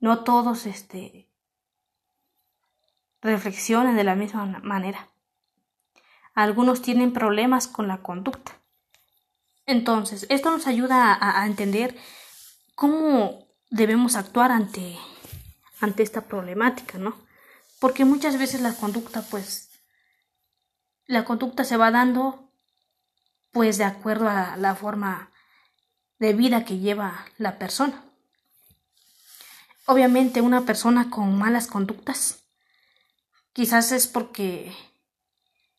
No 0.00 0.24
todos 0.24 0.64
este, 0.64 1.28
reflexionen 3.20 3.94
de 3.94 4.04
la 4.04 4.14
misma 4.14 4.46
manera. 4.62 5.10
Algunos 6.32 6.80
tienen 6.80 7.12
problemas 7.12 7.68
con 7.68 7.88
la 7.88 7.98
conducta. 7.98 8.52
Entonces, 9.66 10.24
esto 10.30 10.50
nos 10.50 10.66
ayuda 10.66 11.12
a, 11.12 11.42
a 11.42 11.46
entender 11.46 11.94
cómo 12.74 13.48
debemos 13.68 14.16
actuar 14.16 14.50
ante, 14.50 14.98
ante 15.82 16.02
esta 16.02 16.22
problemática, 16.22 16.96
¿no? 16.96 17.22
Porque 17.84 18.06
muchas 18.06 18.38
veces 18.38 18.62
la 18.62 18.72
conducta 18.72 19.20
pues 19.20 19.68
la 21.04 21.26
conducta 21.26 21.64
se 21.64 21.76
va 21.76 21.90
dando 21.90 22.50
pues 23.52 23.76
de 23.76 23.84
acuerdo 23.84 24.26
a 24.26 24.56
la 24.56 24.74
forma 24.74 25.30
de 26.18 26.32
vida 26.32 26.64
que 26.64 26.78
lleva 26.78 27.26
la 27.36 27.58
persona. 27.58 28.02
Obviamente 29.84 30.40
una 30.40 30.62
persona 30.62 31.10
con 31.10 31.36
malas 31.36 31.66
conductas 31.66 32.38
quizás 33.52 33.92
es 33.92 34.06
porque 34.06 34.74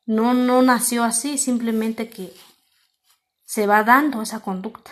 no 0.06 0.36
no 0.36 0.62
nació 0.62 1.04
así, 1.04 1.40
simplemente 1.40 2.12
que 2.12 2.32
se 3.46 3.66
va 3.66 3.84
dando 3.84 4.22
esa 4.22 4.42
conducta. 4.42 4.92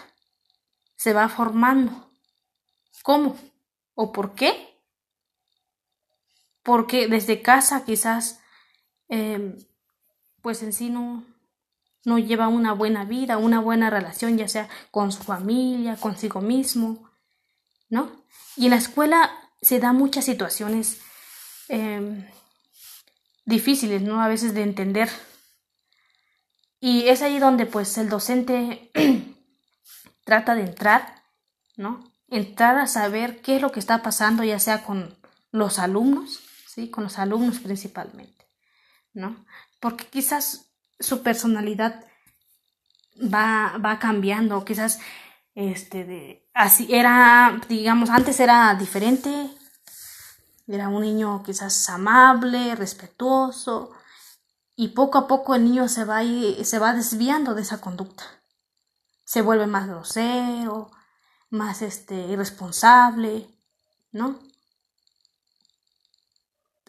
Se 0.96 1.14
va 1.14 1.30
formando. 1.30 2.10
¿Cómo? 3.04 3.38
¿O 3.94 4.12
por 4.12 4.34
qué? 4.34 4.73
Porque 6.64 7.08
desde 7.08 7.42
casa 7.42 7.86
quizás 7.86 8.40
em, 9.10 9.58
pues 10.42 10.64
en 10.64 10.74
sí 10.74 10.90
no, 10.90 11.24
no 12.06 12.18
lleva 12.18 12.48
una 12.48 12.74
buena 12.74 13.06
vida, 13.06 13.38
una 13.38 13.60
buena 13.60 13.90
relación, 13.90 14.38
ya 14.38 14.48
sea 14.48 14.70
con 14.92 15.12
su 15.12 15.24
familia, 15.24 15.98
consigo 15.98 16.42
mismo, 16.42 17.10
¿no? 17.90 18.12
Y 18.56 18.66
en 18.66 18.72
la 18.72 18.78
escuela 18.78 19.32
se 19.62 19.80
da 19.80 19.94
muchas 19.94 20.26
situaciones 20.26 21.02
em, 21.70 22.28
difíciles, 23.46 24.02
¿no? 24.02 24.22
A 24.22 24.28
veces 24.28 24.54
de 24.54 24.64
entender. 24.64 25.10
Y 26.80 27.08
es 27.08 27.22
ahí 27.22 27.40
donde 27.40 27.66
pues 27.66 27.98
el 27.98 28.10
docente 28.10 28.92
trata 30.26 30.56
de 30.56 30.64
entrar, 30.64 31.24
¿no? 31.78 32.12
Entrar 32.28 32.78
a 32.78 32.88
saber 32.88 33.42
qué 33.42 33.56
es 33.56 33.62
lo 33.62 33.72
que 33.72 33.80
está 33.80 34.02
pasando, 34.02 34.44
ya 34.44 34.60
sea 34.60 34.84
con 34.84 35.16
los 35.52 35.80
alumnos, 35.80 36.42
¿sí? 36.74 36.90
Con 36.90 37.04
los 37.04 37.20
alumnos 37.20 37.60
principalmente, 37.60 38.46
¿no? 39.14 39.46
Porque 39.80 40.08
quizás 40.08 40.72
su 41.00 41.22
personalidad 41.22 42.06
va, 43.22 43.78
va 43.78 44.00
cambiando, 44.00 44.66
quizás 44.66 45.00
este 45.56 46.50
así 46.54 46.88
era, 46.90 47.60
digamos, 47.70 48.10
antes 48.10 48.40
era 48.40 48.74
diferente, 48.76 49.50
era 50.68 50.88
un 50.90 51.02
niño 51.02 51.44
quizás 51.44 51.90
amable, 51.90 52.76
respetuoso, 52.76 53.92
y 54.76 54.90
poco 54.90 55.20
a 55.20 55.28
poco 55.28 55.54
el 55.56 55.66
niño 55.66 55.88
se 55.88 56.06
va, 56.06 56.22
se 56.64 56.80
va 56.80 56.94
desviando 56.94 57.54
de 57.54 57.62
esa 57.62 57.82
conducta. 57.82 58.24
Se 59.24 59.42
vuelve 59.42 59.68
más 59.68 59.88
grosero, 59.88 60.90
más 61.50 61.82
este, 61.82 62.16
irresponsable, 62.16 63.48
¿no? 64.12 64.40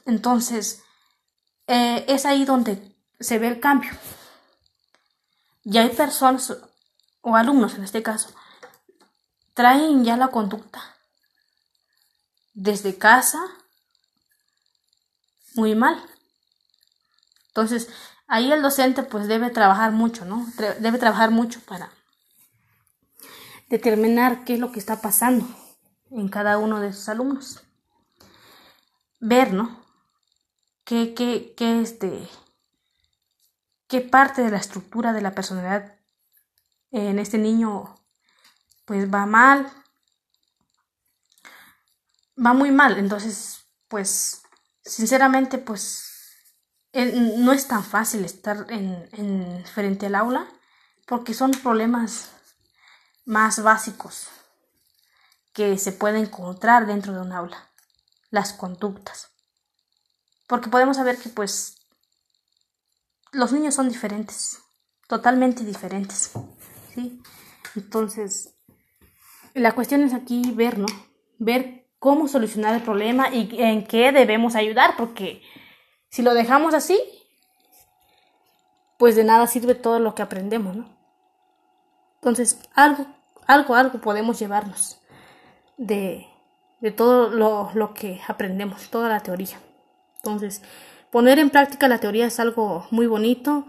Entonces, 0.05 0.83
eh, 1.67 2.05
es 2.09 2.27
ahí 2.27 2.45
donde 2.45 2.97
se 3.21 3.39
ve 3.39 3.49
el 3.49 3.61
cambio. 3.61 3.91
Y 5.65 5.79
hay 5.79 5.91
personas, 5.91 6.55
o 7.23 7.37
alumnos 7.37 7.75
en 7.75 7.85
este 7.85 8.03
caso, 8.03 8.31
traen 9.55 10.05
ya 10.05 10.17
la 10.17 10.29
conducta 10.29 10.83
desde 12.53 12.99
casa 12.99 13.41
muy 15.55 15.75
mal. 15.75 16.03
Entonces, 17.49 17.89
ahí 18.27 18.53
el 18.53 18.63
docente 18.63 19.03
pues 19.05 19.29
debe 19.29 19.51
trabajar 19.51 19.93
mucho, 19.93 20.25
¿no? 20.25 20.47
Debe 20.81 20.99
trabajar 20.99 21.31
mucho 21.31 21.61
para 21.61 21.91
determinar 23.69 24.45
qué 24.45 24.55
es 24.55 24.61
lo 24.61 24.73
que 24.73 24.81
está 24.81 25.01
pasando 25.01 25.47
en 26.11 26.29
cada 26.29 26.59
uno 26.59 26.81
de 26.81 26.93
sus 26.93 27.09
alumnos. 27.09 27.61
Ver, 29.21 29.53
¿no? 29.53 29.84
Qué, 30.85 31.15
qué, 31.15 31.81
este, 31.81 32.29
qué 33.89 34.01
parte 34.01 34.43
de 34.43 34.51
la 34.51 34.59
estructura 34.59 35.13
de 35.13 35.23
la 35.23 35.35
personalidad 35.35 35.99
en 36.91 37.19
este 37.19 37.39
niño 37.39 37.95
pues 38.85 39.13
va 39.13 39.27
mal, 39.27 39.71
va 42.45 42.53
muy 42.53 42.71
mal. 42.71 42.99
Entonces, 42.99 43.67
pues, 43.89 44.43
sinceramente, 44.83 45.59
pues, 45.59 46.11
no 46.93 47.53
es 47.53 47.67
tan 47.67 47.83
fácil 47.83 48.25
estar 48.25 48.67
en, 48.71 49.09
en 49.13 49.65
frente 49.65 50.07
al 50.07 50.15
aula 50.15 50.47
porque 51.07 51.35
son 51.35 51.51
problemas 51.51 52.31
más 53.25 53.63
básicos 53.63 54.29
que 55.53 55.79
se 55.79 55.93
pueden 55.93 56.25
encontrar 56.25 56.87
dentro 56.87 57.13
de 57.13 57.21
un 57.21 57.33
aula, 57.33 57.71
las 58.31 58.53
conductas. 58.53 59.34
Porque 60.47 60.69
podemos 60.69 60.97
saber 60.97 61.19
que 61.19 61.29
pues 61.29 61.77
los 63.33 63.53
niños 63.53 63.75
son 63.75 63.89
diferentes, 63.89 64.61
totalmente 65.09 65.65
diferentes, 65.65 66.33
¿sí? 66.95 67.21
Entonces, 67.75 68.55
la 69.55 69.73
cuestión 69.73 70.03
es 70.03 70.15
aquí 70.15 70.53
ver, 70.53 70.79
¿no? 70.79 70.87
Ver 71.39 71.91
cómo 71.99 72.29
solucionar 72.29 72.75
el 72.75 72.83
problema 72.83 73.29
y 73.33 73.49
en 73.63 73.87
qué 73.87 74.13
debemos 74.13 74.55
ayudar, 74.55 74.97
porque 74.97 75.43
si 76.11 76.23
lo 76.23 76.35
dejamos 76.35 76.75
así, 76.75 77.01
pues 78.99 79.17
de 79.17 79.25
nada 79.25 79.47
sirve 79.47 79.75
todo 79.75 79.99
lo 79.99 80.15
que 80.15 80.23
aprendemos, 80.23 80.77
¿no? 80.77 80.97
Entonces, 82.17 82.59
algo, 82.75 83.07
algo, 83.47 83.75
algo 83.75 84.01
podemos 84.01 84.39
llevarnos 84.39 85.01
de, 85.77 86.27
de 86.81 86.91
todo 86.91 87.31
lo, 87.31 87.71
lo 87.75 87.95
que 87.95 88.21
aprendemos, 88.29 88.89
toda 88.91 89.09
la 89.09 89.21
teoría. 89.21 89.59
Entonces, 90.25 90.63
poner 91.11 91.39
en 91.39 91.51
práctica 91.51 91.87
la 91.87 91.99
teoría 91.99 92.27
es 92.27 92.41
algo 92.41 92.87
muy 92.91 93.07
bonito. 93.07 93.67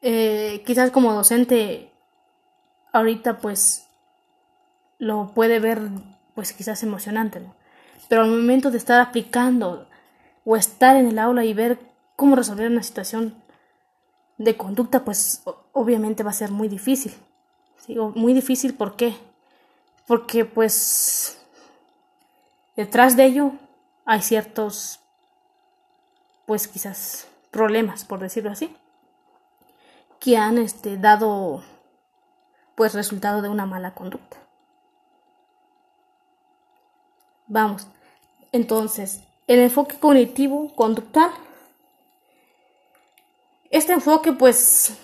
Eh, 0.00 0.64
quizás 0.66 0.90
como 0.90 1.12
docente, 1.12 1.92
ahorita 2.92 3.38
pues 3.38 3.86
lo 4.98 5.32
puede 5.34 5.60
ver 5.60 5.80
pues 6.34 6.52
quizás 6.52 6.82
emocionante, 6.82 7.38
¿no? 7.38 7.54
Pero 8.08 8.22
al 8.22 8.30
momento 8.30 8.72
de 8.72 8.78
estar 8.78 9.00
aplicando 9.00 9.88
o 10.44 10.56
estar 10.56 10.96
en 10.96 11.06
el 11.06 11.18
aula 11.20 11.44
y 11.44 11.54
ver 11.54 11.78
cómo 12.16 12.34
resolver 12.34 12.68
una 12.68 12.82
situación 12.82 13.34
de 14.38 14.56
conducta, 14.56 15.04
pues 15.04 15.42
obviamente 15.72 16.24
va 16.24 16.30
a 16.30 16.34
ser 16.34 16.50
muy 16.50 16.66
difícil. 16.68 17.14
Muy 18.14 18.32
difícil, 18.32 18.74
¿por 18.74 18.96
qué? 18.96 19.14
Porque 20.06 20.44
pues 20.44 21.38
detrás 22.76 23.16
de 23.16 23.26
ello 23.26 23.52
hay 24.04 24.22
ciertos, 24.22 25.00
pues 26.46 26.68
quizás 26.68 27.28
problemas, 27.50 28.04
por 28.04 28.20
decirlo 28.20 28.50
así, 28.50 28.74
que 30.20 30.36
han 30.36 30.58
este, 30.58 30.96
dado 30.96 31.62
pues 32.74 32.94
resultado 32.94 33.42
de 33.42 33.48
una 33.48 33.66
mala 33.66 33.94
conducta. 33.94 34.38
Vamos, 37.46 37.86
entonces, 38.52 39.22
el 39.46 39.60
enfoque 39.60 39.98
cognitivo 39.98 40.74
conductual. 40.74 41.30
Este 43.70 43.92
enfoque 43.92 44.32
pues 44.32 44.96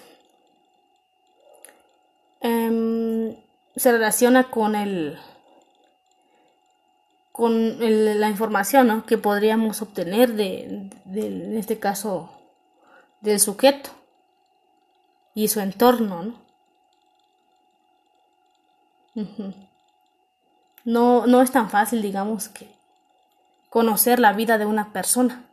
em, 2.41 3.37
se 3.77 3.93
relaciona 3.93 4.51
con 4.51 4.75
el 4.75 5.19
con 7.39 7.79
la 8.19 8.29
información 8.29 9.03
que 9.03 9.17
podríamos 9.17 9.81
obtener 9.81 10.35
de, 10.35 10.91
en 11.07 11.57
este 11.57 11.79
caso 11.79 12.33
del 13.21 13.39
sujeto 13.39 13.91
y 15.35 15.47
su 15.47 15.61
entorno 15.61 16.35
¿no? 19.15 19.25
no, 20.85 21.27
no 21.29 21.41
es 21.41 21.53
tan 21.53 21.71
fácil 21.71 22.03
digamos 22.03 22.49
que 22.49 22.77
conocer 23.71 24.19
la 24.19 24.33
vida 24.33 24.59
de 24.59 24.67
una 24.67 24.93
persona. 24.93 25.45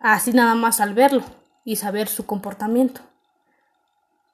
Así 0.00 0.32
nada 0.32 0.56
más 0.56 0.80
al 0.80 0.94
verlo 0.94 1.22
y 1.64 1.76
saber 1.76 2.08
su 2.08 2.26
comportamiento. 2.26 3.00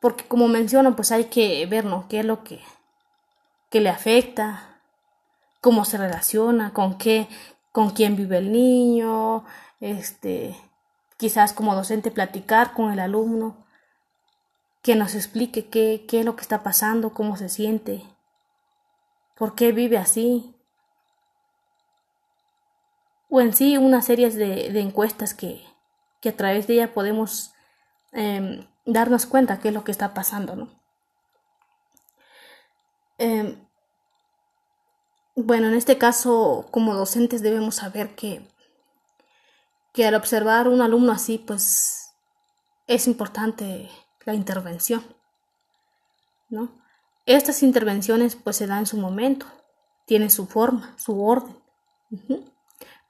Porque 0.01 0.25
como 0.25 0.49
menciono, 0.49 0.97
pues 0.97 1.13
hay 1.13 1.25
que 1.27 1.67
ver, 1.67 1.85
¿no? 1.85 2.09
¿Qué 2.09 2.21
es 2.21 2.25
lo 2.25 2.43
que, 2.43 2.61
que 3.69 3.81
le 3.81 3.91
afecta? 3.91 4.72
¿Cómo 5.63 5.87
se 5.87 5.97
relaciona? 5.97 6.75
¿Con 6.75 6.99
qué? 6.99 7.29
¿Con 7.73 7.91
quién 7.91 8.17
vive 8.17 8.37
el 8.39 8.53
niño? 8.53 9.45
Este, 9.81 10.55
quizás 11.17 11.55
como 11.55 11.75
docente 11.75 12.11
platicar 12.11 12.75
con 12.75 12.93
el 12.93 12.99
alumno, 12.99 13.65
que 14.83 14.97
nos 14.97 15.15
explique 15.15 15.69
qué, 15.69 16.05
qué 16.09 16.21
es 16.21 16.27
lo 16.27 16.37
que 16.37 16.43
está 16.43 16.63
pasando, 16.63 17.15
cómo 17.15 17.37
se 17.37 17.49
siente, 17.49 18.03
por 19.37 19.55
qué 19.55 19.73
vive 19.73 19.99
así, 19.99 20.55
o 23.31 23.41
en 23.41 23.55
sí 23.55 23.79
una 23.79 24.03
serie 24.03 24.31
de, 24.31 24.81
encuestas 24.81 25.33
que, 25.33 25.65
a 26.25 26.33
través 26.33 26.67
de 26.67 26.75
ella 26.75 26.93
podemos 26.93 27.55
em, 28.13 28.67
darnos 28.85 29.27
cuenta 29.27 29.61
qué 29.61 29.69
es 29.69 29.75
lo 29.75 29.85
que 29.85 29.93
está 29.93 30.13
pasando, 30.13 30.57
¿no? 30.57 30.69
Em, 33.17 33.65
bueno, 35.35 35.69
en 35.69 35.75
este 35.75 35.99
caso, 35.99 36.67
como 36.71 36.95
docentes 36.95 37.43
debemos 37.43 37.77
saber 37.77 38.15
que, 38.15 38.47
que 39.93 40.07
al 40.07 40.15
observar 40.15 40.69
un 40.69 40.83
alumno 40.83 41.13
así, 41.13 41.39
pues 41.39 42.15
es 42.87 43.07
importante 43.07 43.91
la 44.25 44.35
intervención, 44.35 45.03
¿no? 46.49 46.83
Estas 47.25 47.63
intervenciones 47.63 48.37
pues 48.37 48.57
se 48.57 48.67
dan 48.67 48.81
en 48.81 48.87
su 48.87 48.97
momento, 48.97 49.47
tiene 50.07 50.29
su 50.29 50.47
forma, 50.47 50.95
su 50.99 51.23
orden. 51.23 51.57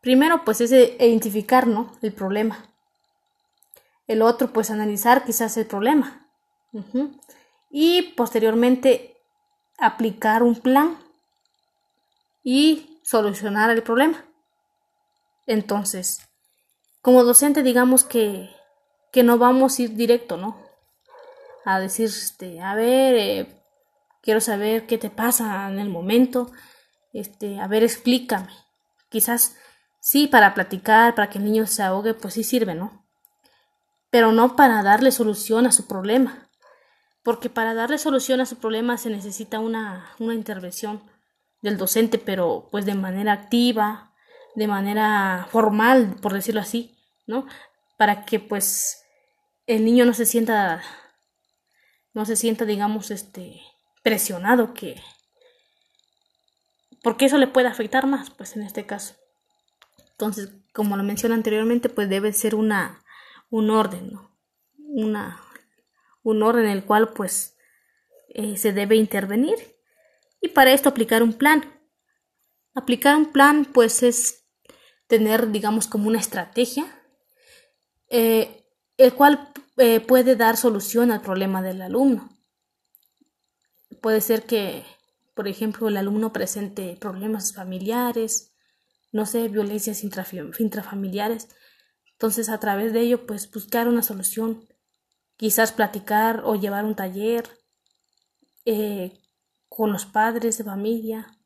Primero, 0.01 0.45
pues 0.45 0.61
es 0.61 0.73
identificar, 0.73 1.67
¿no? 1.67 1.93
El 2.03 2.13
problema. 2.13 2.69
El 4.07 4.21
otro, 4.23 4.53
pues 4.53 4.71
analizar 4.71 5.25
quizás 5.25 5.57
el 5.57 5.67
problema. 5.67 6.29
Y 7.71 8.13
posteriormente 8.15 9.17
aplicar 9.79 10.43
un 10.43 10.57
plan 10.57 10.99
y 12.43 13.01
solucionar 13.05 13.71
el 13.71 13.83
problema. 13.83 14.25
Entonces, 15.47 16.29
como 17.01 17.25
docente, 17.25 17.63
digamos 17.63 18.05
que, 18.05 18.51
que 19.13 19.23
no 19.23 19.39
vamos 19.39 19.79
a 19.79 19.83
ir 19.83 19.95
directo, 19.95 20.37
¿no? 20.37 20.57
A 21.65 21.79
decir, 21.79 22.07
este, 22.07 22.61
a 22.61 22.75
ver, 22.75 23.15
eh, 23.15 23.63
quiero 24.23 24.41
saber 24.41 24.87
qué 24.87 24.99
te 24.99 25.11
pasa 25.11 25.69
en 25.69 25.79
el 25.79 25.89
momento, 25.89 26.51
este, 27.13 27.61
a 27.61 27.67
ver, 27.67 27.83
explícame. 27.83 28.51
Quizás 29.09 29.57
Sí, 30.05 30.27
para 30.27 30.53
platicar, 30.53 31.15
para 31.15 31.31
que 31.31 31.39
el 31.39 31.45
niño 31.45 31.65
se 31.69 31.85
ahogue, 31.85 32.13
pues 32.13 32.35
sí 32.35 32.43
sirve, 32.43 32.75
¿no? 32.75 33.07
Pero 34.11 34.33
no 34.33 34.57
para 34.57 34.83
darle 34.83 35.13
solución 35.13 35.65
a 35.65 35.71
su 35.71 35.87
problema. 35.87 36.51
Porque 37.23 37.49
para 37.49 37.73
darle 37.73 37.99
solución 37.99 38.41
a 38.41 38.47
su 38.47 38.57
problema 38.57 38.99
se 38.99 39.11
necesita 39.11 39.61
una, 39.61 40.11
una 40.19 40.35
intervención 40.35 41.01
del 41.63 41.79
docente, 41.79 42.19
pero 42.19 42.69
pues 42.71 42.85
de 42.85 42.95
manera 42.95 43.33
activa, 43.33 44.13
de 44.55 44.67
manera 44.67 45.47
formal, 45.51 46.17
por 46.21 46.35
decirlo 46.35 46.61
así, 46.61 46.99
¿no? 47.27 47.47
Para 47.97 48.25
que 48.25 48.41
pues 48.41 49.05
el 49.67 49.85
niño 49.85 50.05
no 50.05 50.13
se 50.13 50.27
sienta, 50.27 50.83
no 52.13 52.27
se 52.27 52.37
sienta, 52.37 52.65
digamos, 52.65 53.11
este, 53.11 53.63
presionado, 54.03 54.75
que, 54.75 55.01
porque 57.03 57.27
eso 57.27 57.39
le 57.39 57.47
puede 57.47 57.69
afectar 57.69 58.07
más, 58.07 58.31
pues 58.31 58.57
en 58.57 58.63
este 58.63 58.85
caso. 58.85 59.15
Entonces, 60.11 60.51
como 60.73 60.97
lo 60.97 61.03
mencioné 61.05 61.35
anteriormente, 61.35 61.89
pues 61.89 62.09
debe 62.09 62.33
ser 62.33 62.55
una, 62.55 63.05
un 63.51 63.71
orden, 63.71 64.13
¿no? 64.13 64.31
Una, 64.79 65.41
un 66.23 66.43
orden 66.43 66.67
en 66.67 66.73
el 66.73 66.85
cual 66.85 67.13
pues 67.13 67.57
eh, 68.29 68.57
se 68.57 68.73
debe 68.73 68.97
intervenir 68.97 69.72
y 70.43 70.49
para 70.49 70.73
esto 70.73 70.91
aplicar 70.91 71.23
un 71.23 71.33
plan. 71.33 71.65
Aplicar 72.75 73.17
un 73.17 73.33
plan 73.33 73.65
pues 73.65 74.03
es 74.03 74.45
tener 75.07 75.51
digamos 75.51 75.87
como 75.87 76.09
una 76.09 76.19
estrategia 76.19 76.85
eh, 78.15 78.67
el 78.99 79.15
cual 79.15 79.49
eh, 79.79 80.01
puede 80.01 80.37
dar 80.37 80.59
solución 80.59 81.11
al 81.11 81.23
problema 81.23 81.63
del 81.63 81.81
alumno. 81.81 82.29
Puede 84.03 84.21
ser 84.21 84.43
que, 84.43 84.85
por 85.35 85.49
ejemplo, 85.49 85.89
el 85.89 85.97
alumno 85.97 86.31
presente 86.31 86.97
problemas 87.01 87.55
familiares, 87.55 88.53
no 89.13 89.25
sé, 89.25 89.49
violencias 89.49 90.05
intrafamiliares. 90.05 91.49
Entonces, 92.13 92.51
a 92.51 92.61
través 92.61 92.93
de 92.93 93.01
ello, 93.01 93.27
pues 93.27 93.51
buscar 93.51 93.89
una 93.89 94.03
solución, 94.03 94.69
quizás 95.37 95.73
platicar 95.73 96.43
o 96.45 96.55
llevar 96.55 96.85
un 96.85 96.97
taller 96.97 97.49
eh, 98.67 99.22
con 99.75 99.91
los 99.91 100.05
padres 100.05 100.59
de 100.59 100.65
familia 100.65 101.39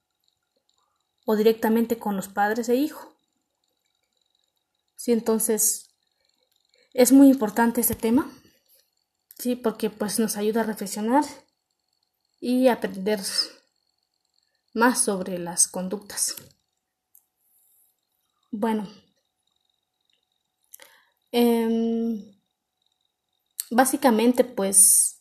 o 1.27 1.37
directamente 1.37 1.97
con 1.97 2.17
los 2.17 2.29
padres 2.29 2.69
e 2.69 2.75
hijo. 2.75 3.17
Sí, 4.97 5.13
entonces 5.13 5.91
es 6.93 7.13
muy 7.13 7.29
importante 7.29 7.81
este 7.81 7.95
tema, 7.95 8.29
sí, 9.39 9.55
porque 9.55 9.91
pues 9.91 10.19
nos 10.19 10.37
ayuda 10.37 10.63
a 10.63 10.65
reflexionar 10.65 11.25
y 12.41 12.67
aprender 12.67 13.21
más 14.75 15.05
sobre 15.05 15.39
las 15.39 15.69
conductas. 15.69 16.35
bueno, 18.51 18.89
em, 21.31 22.35
básicamente 23.71 24.43
pues 24.45 25.16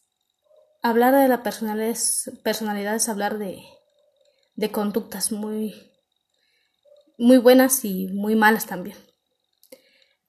hablar 0.89 1.15
de 1.15 1.27
la 1.27 1.41
personalidad 1.41 1.89
es, 1.89 2.31
personalidad 2.43 2.95
es 2.95 3.09
hablar 3.09 3.39
de, 3.39 3.63
de 4.55 4.71
conductas 4.71 5.31
muy, 5.31 5.91
muy 7.17 7.37
buenas 7.39 7.83
y 7.83 8.07
muy 8.09 8.35
malas 8.35 8.67
también. 8.67 8.97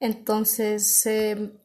Entonces, 0.01 1.05
em, 1.05 1.59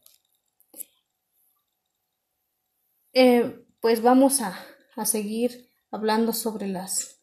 eh, 3.13 3.65
pues 3.80 4.01
vamos 4.01 4.41
a, 4.41 4.60
a, 4.97 5.06
seguir 5.06 5.69
hablando 5.89 6.34
sobre 6.34 6.67
las 6.67 7.17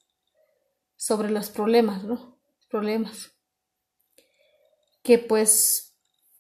sobre 0.97 1.31
los 1.31 1.51
problemas, 1.51 2.03
¿no? 2.03 2.41
Problemas 2.71 3.31
que 5.03 5.19
pues 5.19 5.95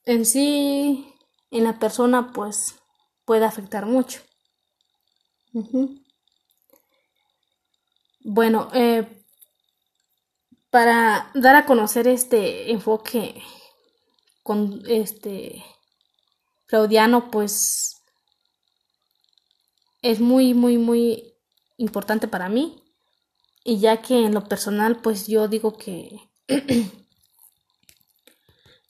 en 0.04 0.24
sí 0.24 1.14
en 1.50 1.64
la 1.64 1.78
persona 1.78 2.32
pues 2.32 2.76
puede 3.24 3.44
afectar 3.44 3.86
mucho. 3.86 4.27
Bueno, 8.24 8.70
eh, 8.74 9.24
para 10.70 11.30
dar 11.34 11.56
a 11.56 11.66
conocer 11.66 12.06
este 12.08 12.70
enfoque 12.70 13.42
con 14.42 14.82
este 14.86 15.64
freudiano, 16.66 17.30
pues 17.30 18.02
es 20.02 20.20
muy, 20.20 20.54
muy, 20.54 20.78
muy 20.78 21.34
importante 21.76 22.28
para 22.28 22.48
mí. 22.48 22.82
Y 23.64 23.80
ya 23.80 24.00
que 24.02 24.24
en 24.24 24.34
lo 24.34 24.44
personal, 24.44 25.00
pues 25.02 25.26
yo 25.26 25.48
digo 25.48 25.76
que, 25.76 26.18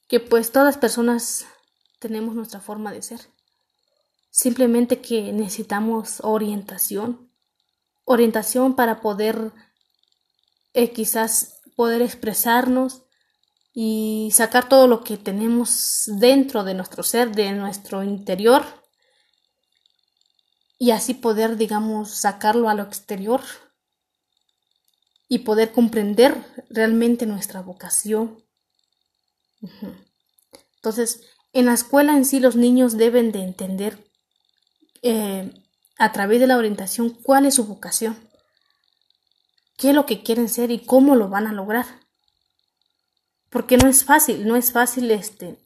que 0.08 0.20
pues 0.20 0.52
todas 0.52 0.66
las 0.66 0.78
personas 0.78 1.46
tenemos 1.98 2.34
nuestra 2.34 2.60
forma 2.60 2.92
de 2.92 3.02
ser. 3.02 3.20
Simplemente 4.38 5.00
que 5.00 5.32
necesitamos 5.32 6.20
orientación. 6.22 7.28
Orientación 8.04 8.76
para 8.76 9.00
poder 9.00 9.50
eh, 10.74 10.92
quizás 10.92 11.60
poder 11.74 12.02
expresarnos 12.02 13.02
y 13.72 14.30
sacar 14.32 14.68
todo 14.68 14.86
lo 14.86 15.02
que 15.02 15.16
tenemos 15.16 16.04
dentro 16.06 16.62
de 16.62 16.74
nuestro 16.74 17.02
ser, 17.02 17.34
de 17.34 17.50
nuestro 17.50 18.04
interior, 18.04 18.62
y 20.78 20.92
así 20.92 21.14
poder, 21.14 21.56
digamos, 21.56 22.12
sacarlo 22.12 22.68
a 22.68 22.74
lo 22.74 22.84
exterior 22.84 23.40
y 25.26 25.40
poder 25.40 25.72
comprender 25.72 26.36
realmente 26.70 27.26
nuestra 27.26 27.60
vocación. 27.60 28.44
Entonces, 30.76 31.24
en 31.52 31.66
la 31.66 31.74
escuela 31.74 32.16
en 32.16 32.24
sí 32.24 32.38
los 32.38 32.54
niños 32.54 32.96
deben 32.96 33.32
de 33.32 33.42
entender 33.42 34.07
eh, 35.02 35.52
a 35.98 36.12
través 36.12 36.40
de 36.40 36.46
la 36.46 36.56
orientación 36.56 37.10
cuál 37.10 37.46
es 37.46 37.54
su 37.54 37.64
vocación, 37.64 38.16
qué 39.76 39.90
es 39.90 39.94
lo 39.94 40.06
que 40.06 40.22
quieren 40.22 40.48
ser 40.48 40.70
y 40.70 40.80
cómo 40.80 41.16
lo 41.16 41.28
van 41.28 41.46
a 41.46 41.52
lograr. 41.52 41.86
Porque 43.50 43.76
no 43.76 43.88
es 43.88 44.04
fácil, 44.04 44.46
no 44.46 44.56
es 44.56 44.72
fácil 44.72 45.10
este 45.10 45.58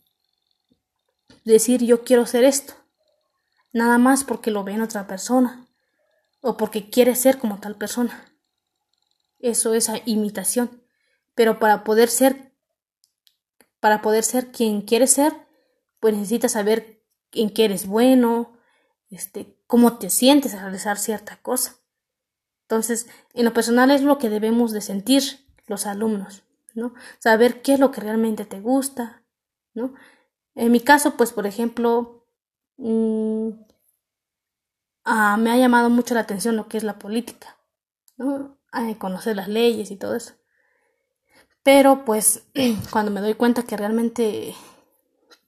decir 1.44 1.82
yo 1.82 2.04
quiero 2.04 2.26
ser 2.26 2.44
esto, 2.44 2.74
nada 3.72 3.98
más 3.98 4.22
porque 4.22 4.50
lo 4.50 4.62
ve 4.62 4.72
en 4.72 4.82
otra 4.82 5.06
persona 5.06 5.66
o 6.40 6.56
porque 6.56 6.90
quiere 6.90 7.14
ser 7.16 7.38
como 7.38 7.58
tal 7.58 7.76
persona. 7.76 8.32
Eso 9.38 9.74
es 9.74 9.90
imitación. 10.06 10.82
Pero 11.34 11.58
para 11.58 11.82
poder 11.82 12.08
ser 12.08 12.52
para 13.82 14.00
poder 14.00 14.22
ser 14.22 14.52
quien 14.52 14.82
quiere 14.82 15.08
ser, 15.08 15.34
pues 15.98 16.14
necesitas 16.14 16.52
saber 16.52 17.02
en 17.32 17.50
qué 17.50 17.64
eres 17.64 17.88
bueno, 17.88 18.56
este, 19.12 19.56
cómo 19.66 19.98
te 19.98 20.10
sientes 20.10 20.54
al 20.54 20.60
realizar 20.60 20.98
cierta 20.98 21.36
cosa. 21.36 21.76
Entonces, 22.62 23.06
en 23.34 23.44
lo 23.44 23.52
personal 23.52 23.90
es 23.90 24.02
lo 24.02 24.18
que 24.18 24.30
debemos 24.30 24.72
de 24.72 24.80
sentir 24.80 25.22
los 25.66 25.86
alumnos, 25.86 26.42
¿no? 26.74 26.94
Saber 27.18 27.62
qué 27.62 27.74
es 27.74 27.80
lo 27.80 27.90
que 27.90 28.00
realmente 28.00 28.44
te 28.44 28.60
gusta, 28.60 29.22
¿no? 29.74 29.94
En 30.54 30.72
mi 30.72 30.80
caso, 30.80 31.16
pues, 31.16 31.32
por 31.32 31.46
ejemplo, 31.46 32.26
mmm, 32.78 33.50
ah, 35.04 35.36
me 35.36 35.50
ha 35.50 35.56
llamado 35.56 35.90
mucho 35.90 36.14
la 36.14 36.20
atención 36.20 36.56
lo 36.56 36.68
que 36.68 36.78
es 36.78 36.84
la 36.84 36.98
política, 36.98 37.56
¿no? 38.16 38.58
conocer 38.98 39.36
las 39.36 39.48
leyes 39.48 39.90
y 39.90 39.96
todo 39.96 40.16
eso. 40.16 40.34
Pero, 41.62 42.04
pues, 42.04 42.44
cuando 42.90 43.10
me 43.10 43.20
doy 43.20 43.34
cuenta 43.34 43.64
que 43.64 43.76
realmente 43.76 44.54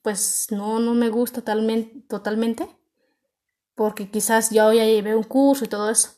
pues 0.05 0.49
no, 0.51 0.77
no 0.77 0.93
me 0.93 1.09
gusta 1.09 1.41
totalmente, 1.41 2.01
totalmente, 2.07 2.69
porque 3.75 4.09
quizás 4.09 4.49
yo 4.51 4.73
ya 4.73 4.85
llevé 4.85 5.15
un 5.15 5.23
curso 5.23 5.65
y 5.65 5.67
todo 5.67 5.89
eso, 5.89 6.11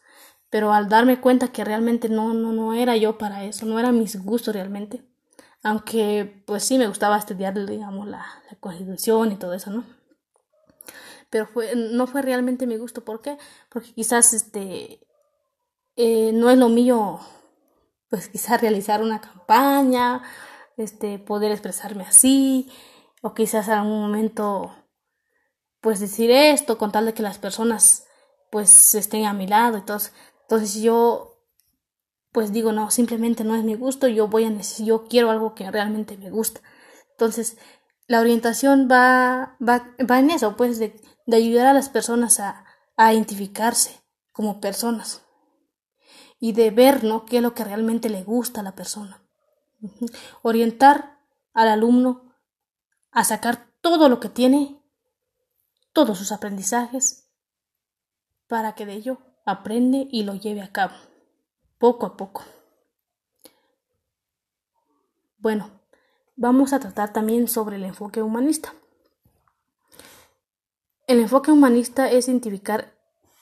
pero 0.49 0.73
al 0.73 0.89
darme 0.89 1.19
cuenta 1.19 1.49
que 1.49 1.65
realmente 1.65 2.09
no, 2.09 2.33
no, 2.33 2.53
no 2.53 2.73
era 2.73 2.95
yo 2.97 3.17
para 3.17 3.43
eso, 3.43 3.65
no 3.65 3.79
era 3.79 3.91
mis 3.91 4.21
gustos 4.23 4.53
realmente, 4.53 5.03
aunque 5.63 6.43
pues 6.45 6.63
sí 6.63 6.77
me 6.77 6.87
gustaba 6.87 7.17
estudiar, 7.17 7.53
digamos, 7.65 8.07
la, 8.07 8.25
la 8.49 8.57
constitución 8.59 9.31
y 9.31 9.35
todo 9.37 9.53
eso, 9.53 9.71
¿no? 9.71 9.83
Pero 11.29 11.47
fue, 11.47 11.75
no 11.75 12.07
fue 12.07 12.21
realmente 12.21 12.67
mi 12.67 12.77
gusto, 12.77 13.03
¿por 13.03 13.21
qué? 13.21 13.37
Porque 13.69 13.93
quizás 13.93 14.33
este, 14.33 15.05
eh, 15.97 16.31
no 16.33 16.49
es 16.49 16.57
lo 16.57 16.69
mío, 16.69 17.19
pues 18.09 18.29
quizás 18.29 18.61
realizar 18.61 19.01
una 19.01 19.19
campaña, 19.19 20.21
este, 20.77 21.19
poder 21.19 21.51
expresarme 21.51 22.03
así, 22.03 22.71
o 23.21 23.33
quizás 23.33 23.67
en 23.67 23.73
algún 23.73 24.01
momento 24.01 24.73
pues 25.81 25.99
decir 25.99 26.31
esto 26.31 26.77
con 26.77 26.91
tal 26.91 27.05
de 27.05 27.13
que 27.13 27.23
las 27.23 27.37
personas 27.37 28.05
pues 28.51 28.95
estén 28.95 29.25
a 29.25 29.33
mi 29.33 29.47
lado 29.47 29.81
todo. 29.83 29.99
Entonces 30.41 30.81
yo 30.81 31.37
pues 32.37 32.51
digo, 32.51 32.71
no, 32.71 32.91
simplemente 32.91 33.43
no 33.43 33.55
es 33.55 33.63
mi 33.63 33.73
gusto, 33.73 34.07
yo 34.07 34.27
voy 34.27 34.43
a 34.43 34.61
yo 34.83 35.05
quiero 35.05 35.31
algo 35.31 35.55
que 35.55 35.71
realmente 35.71 36.17
me 36.17 36.29
gusta. 36.29 36.61
Entonces, 37.11 37.57
la 38.05 38.19
orientación 38.19 38.87
va, 38.91 39.57
va, 39.59 39.95
va 40.09 40.19
en 40.19 40.29
eso, 40.29 40.55
pues, 40.55 40.77
de, 40.77 41.01
de 41.25 41.37
ayudar 41.37 41.65
a 41.65 41.73
las 41.73 41.89
personas 41.89 42.39
a, 42.39 42.63
a, 42.95 43.13
identificarse 43.13 44.03
como 44.31 44.61
personas 44.61 45.23
y 46.39 46.53
de 46.53 46.69
ver, 46.69 47.03
¿no?, 47.03 47.25
qué 47.25 47.37
es 47.37 47.41
lo 47.41 47.55
que 47.55 47.63
realmente 47.63 48.07
le 48.09 48.23
gusta 48.23 48.61
a 48.61 48.63
la 48.63 48.75
persona. 48.75 49.23
Orientar 50.43 51.19
al 51.53 51.69
alumno 51.69 52.35
a 53.11 53.23
sacar 53.23 53.71
todo 53.81 54.09
lo 54.09 54.19
que 54.19 54.29
tiene, 54.29 54.76
todos 55.97 56.19
sus 56.19 56.31
aprendizajes, 56.31 57.27
para 58.45 58.75
que 58.75 58.85
de 58.85 58.93
ello 58.93 59.17
aprende 59.47 60.07
y 60.11 60.25
lo 60.25 60.35
lleve 60.35 60.61
a 60.61 60.71
cabo, 60.71 60.93
poco 61.79 62.05
a 62.05 62.15
poco. 62.15 62.43
Bueno, 65.39 65.71
vamos 66.35 66.71
a 66.71 66.79
tratar 66.79 67.13
también 67.13 67.47
sobre 67.47 67.77
el 67.77 67.83
enfoque 67.83 68.21
humanista. 68.21 68.75
El 71.07 71.19
enfoque 71.19 71.51
humanista 71.51 72.11
es 72.11 72.27
identificar, 72.27 72.93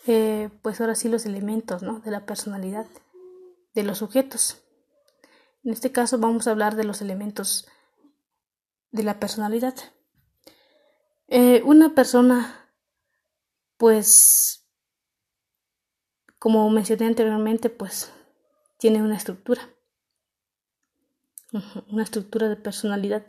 eh, 0.07 0.49
pues 0.61 0.79
ahora 0.79 0.95
sí, 0.95 1.09
los 1.09 1.25
elementos 1.25 1.83
¿no? 1.83 1.99
de 1.99 2.11
la 2.11 2.25
personalidad 2.25 2.87
de 3.73 3.83
los 3.83 3.97
sujetos. 3.97 4.63
En 5.65 5.73
este 5.73 5.91
caso 5.91 6.19
vamos 6.19 6.47
a 6.47 6.51
hablar 6.51 6.77
de 6.77 6.85
los 6.85 7.01
elementos 7.01 7.67
de 8.91 9.03
la 9.03 9.19
personalidad. 9.19 9.75
Eh, 11.27 11.63
una 11.63 11.95
persona, 11.95 12.69
pues, 13.77 14.63
como 16.37 16.69
mencioné 16.69 17.07
anteriormente, 17.07 17.69
pues, 17.69 18.11
tiene 18.77 19.01
una 19.01 19.17
estructura, 19.17 19.61
una 21.87 22.03
estructura 22.03 22.47
de 22.47 22.57
personalidad. 22.57 23.25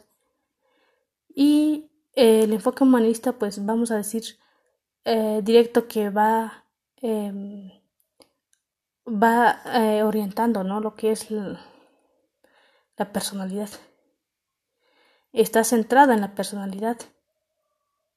Y 1.34 1.90
eh, 2.14 2.44
el 2.44 2.52
enfoque 2.52 2.84
humanista, 2.84 3.32
pues, 3.38 3.64
vamos 3.64 3.90
a 3.90 3.96
decir 3.96 4.38
eh, 5.04 5.40
directo 5.42 5.88
que 5.88 6.10
va, 6.10 6.66
em, 6.96 7.70
va 9.06 9.62
orientando, 10.04 10.64
¿no? 10.64 10.80
Lo 10.80 10.94
que 10.96 11.12
es 11.12 11.30
la 11.30 13.12
personalidad 13.12 13.70
está 15.32 15.64
centrada 15.64 16.14
en 16.14 16.20
la 16.22 16.34
personalidad 16.34 16.98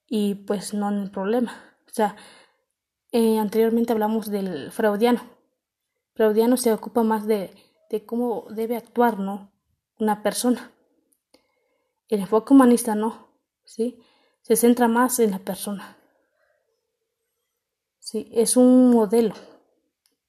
y 0.10 0.36
pues 0.36 0.74
no 0.74 0.90
el 0.90 1.12
problema. 1.12 1.54
O 1.88 1.94
sea, 1.94 2.16
eh, 3.12 3.40
anteriormente 3.40 3.94
hablamos 3.94 4.30
del 4.30 4.72
freudiano. 4.72 5.22
Freudiano 6.14 6.58
se 6.58 6.74
ocupa 6.74 7.04
más 7.04 7.28
de, 7.28 7.54
de 7.90 8.06
cómo 8.06 8.48
debe 8.50 8.76
actuar, 8.76 9.20
¿no? 9.20 9.52
Una 10.00 10.24
persona. 10.24 10.72
El 12.08 12.22
enfoque 12.22 12.54
humanista 12.54 12.96
no, 12.96 13.30
¿sí? 13.64 14.02
Se 14.42 14.56
centra 14.56 14.88
más 14.88 15.20
en 15.20 15.32
la 15.32 15.40
persona. 15.40 15.98
Sí, 18.00 18.30
es 18.34 18.58
un 18.58 18.90
modelo 18.90 19.36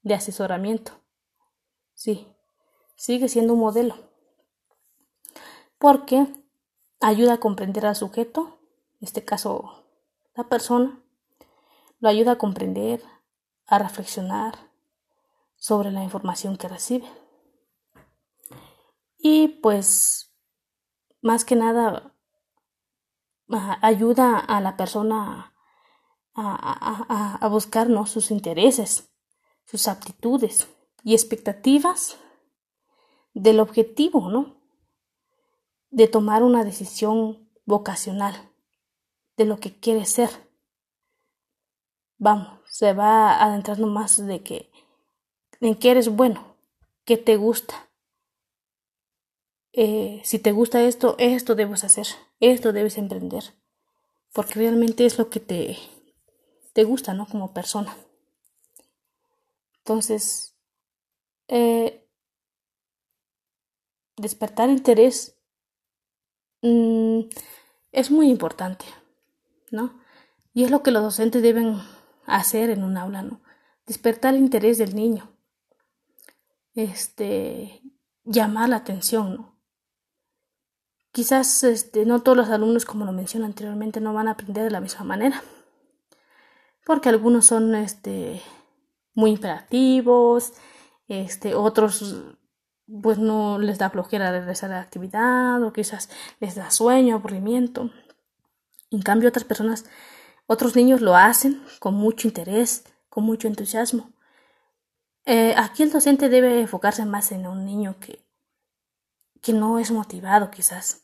de 0.02 0.14
asesoramiento. 0.14 0.92
Sí, 1.94 2.26
sigue 2.96 3.28
siendo 3.28 3.54
un 3.54 3.60
modelo 3.60 4.10
porque 5.80 6.26
ayuda 7.00 7.34
a 7.34 7.40
comprender 7.40 7.86
al 7.86 7.96
sujeto, 7.96 8.59
en 9.00 9.06
este 9.06 9.24
caso 9.24 9.86
la 10.34 10.48
persona, 10.48 11.02
lo 12.00 12.08
ayuda 12.08 12.32
a 12.32 12.38
comprender, 12.38 13.02
a 13.66 13.78
reflexionar 13.78 14.70
sobre 15.56 15.90
la 15.90 16.02
información 16.02 16.56
que 16.56 16.68
recibe. 16.68 17.08
Y 19.18 19.48
pues, 19.48 20.34
más 21.22 21.44
que 21.44 21.56
nada, 21.56 22.14
ayuda 23.80 24.38
a 24.38 24.60
la 24.60 24.76
persona 24.76 25.54
a, 26.34 27.48
buscar 27.50 27.88
sus 28.06 28.30
intereses, 28.30 29.10
sus 29.64 29.88
aptitudes 29.88 30.68
y 31.04 31.14
expectativas 31.14 32.18
del 33.34 33.60
objetivo, 33.60 34.30
¿no? 34.30 34.60
De 35.90 36.06
tomar 36.06 36.42
una 36.42 36.64
decisión 36.64 37.50
vocacional 37.64 38.49
de 39.40 39.46
lo 39.46 39.58
que 39.58 39.72
quiere 39.72 40.04
ser. 40.04 40.28
Vamos, 42.18 42.60
se 42.66 42.92
va 42.92 43.42
adentrando 43.42 43.86
más 43.86 44.26
de 44.26 44.42
que 44.42 44.70
en 45.62 45.76
qué 45.76 45.92
eres 45.92 46.14
bueno, 46.14 46.56
qué 47.06 47.16
te 47.16 47.36
gusta. 47.36 47.88
Eh, 49.72 50.20
si 50.24 50.38
te 50.40 50.52
gusta 50.52 50.82
esto, 50.82 51.16
esto 51.18 51.54
debes 51.54 51.84
hacer, 51.84 52.06
esto 52.38 52.74
debes 52.74 52.98
emprender, 52.98 53.44
porque 54.34 54.54
realmente 54.56 55.06
es 55.06 55.16
lo 55.16 55.30
que 55.30 55.40
te, 55.40 55.78
te 56.74 56.84
gusta, 56.84 57.14
¿no? 57.14 57.26
Como 57.26 57.54
persona. 57.54 57.96
Entonces, 59.78 60.54
eh, 61.48 62.06
despertar 64.18 64.68
interés 64.68 65.34
mm, 66.60 67.20
es 67.92 68.10
muy 68.10 68.28
importante, 68.28 68.84
Y 70.52 70.64
es 70.64 70.70
lo 70.70 70.82
que 70.82 70.90
los 70.90 71.02
docentes 71.02 71.42
deben 71.42 71.80
hacer 72.26 72.70
en 72.70 72.84
un 72.84 72.96
aula, 72.96 73.22
¿no? 73.22 73.40
Despertar 73.86 74.34
el 74.34 74.40
interés 74.40 74.78
del 74.78 74.94
niño, 74.94 75.30
este, 76.74 77.82
llamar 78.24 78.68
la 78.68 78.76
atención, 78.76 79.36
¿no? 79.36 79.60
Quizás 81.12 81.64
este, 81.64 82.06
no 82.06 82.22
todos 82.22 82.36
los 82.36 82.50
alumnos, 82.50 82.84
como 82.84 83.04
lo 83.04 83.12
mencioné 83.12 83.46
anteriormente, 83.46 84.00
no 84.00 84.14
van 84.14 84.28
a 84.28 84.32
aprender 84.32 84.62
de 84.62 84.70
la 84.70 84.80
misma 84.80 85.04
manera, 85.04 85.42
porque 86.86 87.08
algunos 87.08 87.46
son 87.46 87.74
este, 87.74 88.40
muy 89.14 89.32
imperativos, 89.32 90.52
este, 91.08 91.54
otros 91.54 92.14
pues 93.02 93.18
no 93.18 93.58
les 93.58 93.78
da 93.78 93.90
flojera 93.90 94.32
regresar 94.32 94.72
a 94.72 94.76
la 94.76 94.82
actividad 94.82 95.62
o 95.62 95.72
quizás 95.72 96.10
les 96.40 96.56
da 96.56 96.70
sueño, 96.70 97.16
aburrimiento. 97.16 97.90
En 98.90 99.02
cambio, 99.02 99.28
otras 99.28 99.44
personas, 99.44 99.84
otros 100.46 100.76
niños 100.76 101.00
lo 101.00 101.16
hacen 101.16 101.62
con 101.78 101.94
mucho 101.94 102.28
interés, 102.28 102.84
con 103.08 103.24
mucho 103.24 103.48
entusiasmo. 103.48 104.12
Eh, 105.26 105.54
aquí 105.56 105.82
el 105.82 105.92
docente 105.92 106.28
debe 106.28 106.60
enfocarse 106.60 107.04
más 107.04 107.30
en 107.32 107.46
un 107.46 107.64
niño 107.64 107.96
que, 108.00 108.24
que 109.40 109.52
no 109.52 109.78
es 109.78 109.90
motivado 109.90 110.50
quizás, 110.50 111.02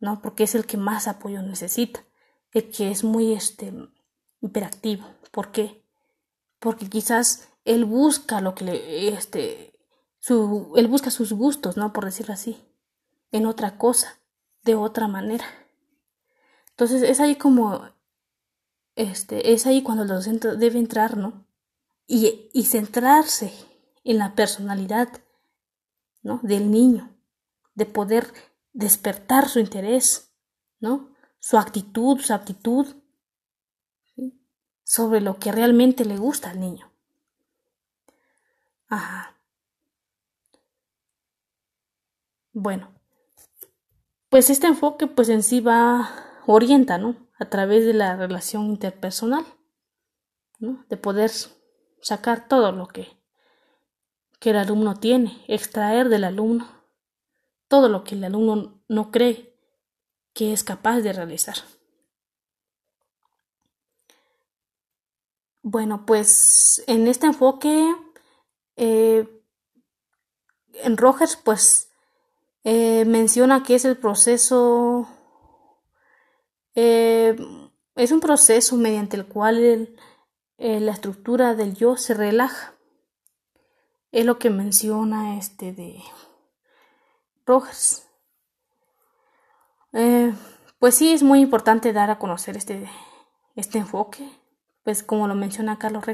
¿no? 0.00 0.20
Porque 0.20 0.44
es 0.44 0.54
el 0.54 0.66
que 0.66 0.76
más 0.76 1.06
apoyo 1.06 1.42
necesita, 1.42 2.00
el 2.52 2.70
que 2.70 2.90
es 2.90 3.04
muy 3.04 3.32
este, 3.32 3.72
hiperactivo. 4.40 5.06
¿Por 5.30 5.52
qué? 5.52 5.84
Porque 6.58 6.88
quizás 6.88 7.48
él 7.64 7.84
busca 7.84 8.40
lo 8.40 8.54
que 8.54 8.64
le, 8.64 9.08
este, 9.08 9.78
su, 10.18 10.72
él 10.76 10.88
busca 10.88 11.10
sus 11.10 11.32
gustos, 11.32 11.76
¿no? 11.76 11.92
Por 11.92 12.04
decirlo 12.04 12.34
así, 12.34 12.60
en 13.30 13.46
otra 13.46 13.78
cosa, 13.78 14.18
de 14.62 14.74
otra 14.74 15.08
manera. 15.08 15.44
Entonces 16.78 17.02
es 17.02 17.18
ahí 17.18 17.34
como, 17.34 17.90
este, 18.94 19.52
es 19.52 19.66
ahí 19.66 19.82
cuando 19.82 20.04
el 20.04 20.08
docente 20.08 20.56
debe 20.56 20.78
entrar, 20.78 21.16
¿no? 21.16 21.44
Y, 22.06 22.48
y 22.52 22.66
centrarse 22.66 23.52
en 24.04 24.18
la 24.18 24.36
personalidad, 24.36 25.08
¿no? 26.22 26.38
Del 26.44 26.70
niño, 26.70 27.18
de 27.74 27.84
poder 27.84 28.32
despertar 28.72 29.48
su 29.48 29.58
interés, 29.58 30.32
¿no? 30.78 31.12
Su 31.40 31.58
actitud, 31.58 32.20
su 32.20 32.32
aptitud, 32.32 32.86
sobre 34.84 35.20
lo 35.20 35.40
que 35.40 35.50
realmente 35.50 36.04
le 36.04 36.16
gusta 36.16 36.50
al 36.50 36.60
niño. 36.60 36.92
Ajá. 38.86 39.36
Bueno, 42.52 42.94
pues 44.28 44.48
este 44.48 44.68
enfoque 44.68 45.08
pues 45.08 45.28
en 45.28 45.42
sí 45.42 45.60
va, 45.60 46.27
orienta, 46.54 46.98
¿no? 46.98 47.28
A 47.38 47.46
través 47.48 47.84
de 47.84 47.94
la 47.94 48.16
relación 48.16 48.66
interpersonal, 48.66 49.44
¿no? 50.58 50.84
De 50.88 50.96
poder 50.96 51.30
sacar 52.00 52.48
todo 52.48 52.72
lo 52.72 52.88
que, 52.88 53.08
que 54.40 54.50
el 54.50 54.56
alumno 54.56 54.94
tiene, 54.94 55.44
extraer 55.46 56.08
del 56.08 56.24
alumno 56.24 56.78
todo 57.68 57.88
lo 57.88 58.02
que 58.02 58.14
el 58.14 58.24
alumno 58.24 58.82
no 58.88 59.10
cree 59.10 59.54
que 60.32 60.52
es 60.52 60.64
capaz 60.64 61.00
de 61.00 61.12
realizar. 61.12 61.56
Bueno, 65.62 66.06
pues 66.06 66.82
en 66.86 67.06
este 67.08 67.26
enfoque, 67.26 67.94
eh, 68.76 69.28
en 70.72 70.96
Rogers, 70.96 71.36
pues 71.36 71.90
eh, 72.64 73.04
menciona 73.04 73.62
que 73.62 73.74
es 73.74 73.84
el 73.84 73.98
proceso, 73.98 75.08
eh, 76.80 77.36
es 77.96 78.12
un 78.12 78.20
proceso 78.20 78.76
mediante 78.76 79.16
el 79.16 79.26
cual 79.26 79.88
eh, 80.58 80.78
la 80.78 80.92
estructura 80.92 81.56
del 81.56 81.74
yo 81.74 81.96
se 81.96 82.14
relaja. 82.14 82.74
Es 84.12 84.24
lo 84.24 84.38
que 84.38 84.50
menciona 84.50 85.38
este 85.38 85.72
de 85.72 86.00
Rogers. 87.44 88.06
pues 90.78 90.94
sí, 90.94 91.12
es 91.12 91.24
muy 91.24 91.40
importante 91.40 91.92
dar 91.92 92.10
a 92.10 92.20
conocer 92.20 92.56
este, 92.56 92.88
este 93.56 93.78
enfoque, 93.78 94.30
pues 94.84 95.02
como 95.02 95.26
lo 95.26 95.34
menciona 95.34 95.80
Carlos 95.80 96.04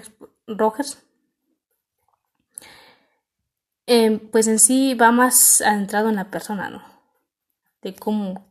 Rogers, 0.46 1.04
pues 4.32 4.46
en 4.46 4.58
sí 4.58 4.94
va 4.94 5.12
más 5.12 5.60
adentrado 5.60 6.08
en 6.08 6.16
la 6.16 6.30
persona, 6.30 6.70
¿no? 6.70 6.82
De 7.82 7.94
cómo, 7.94 8.50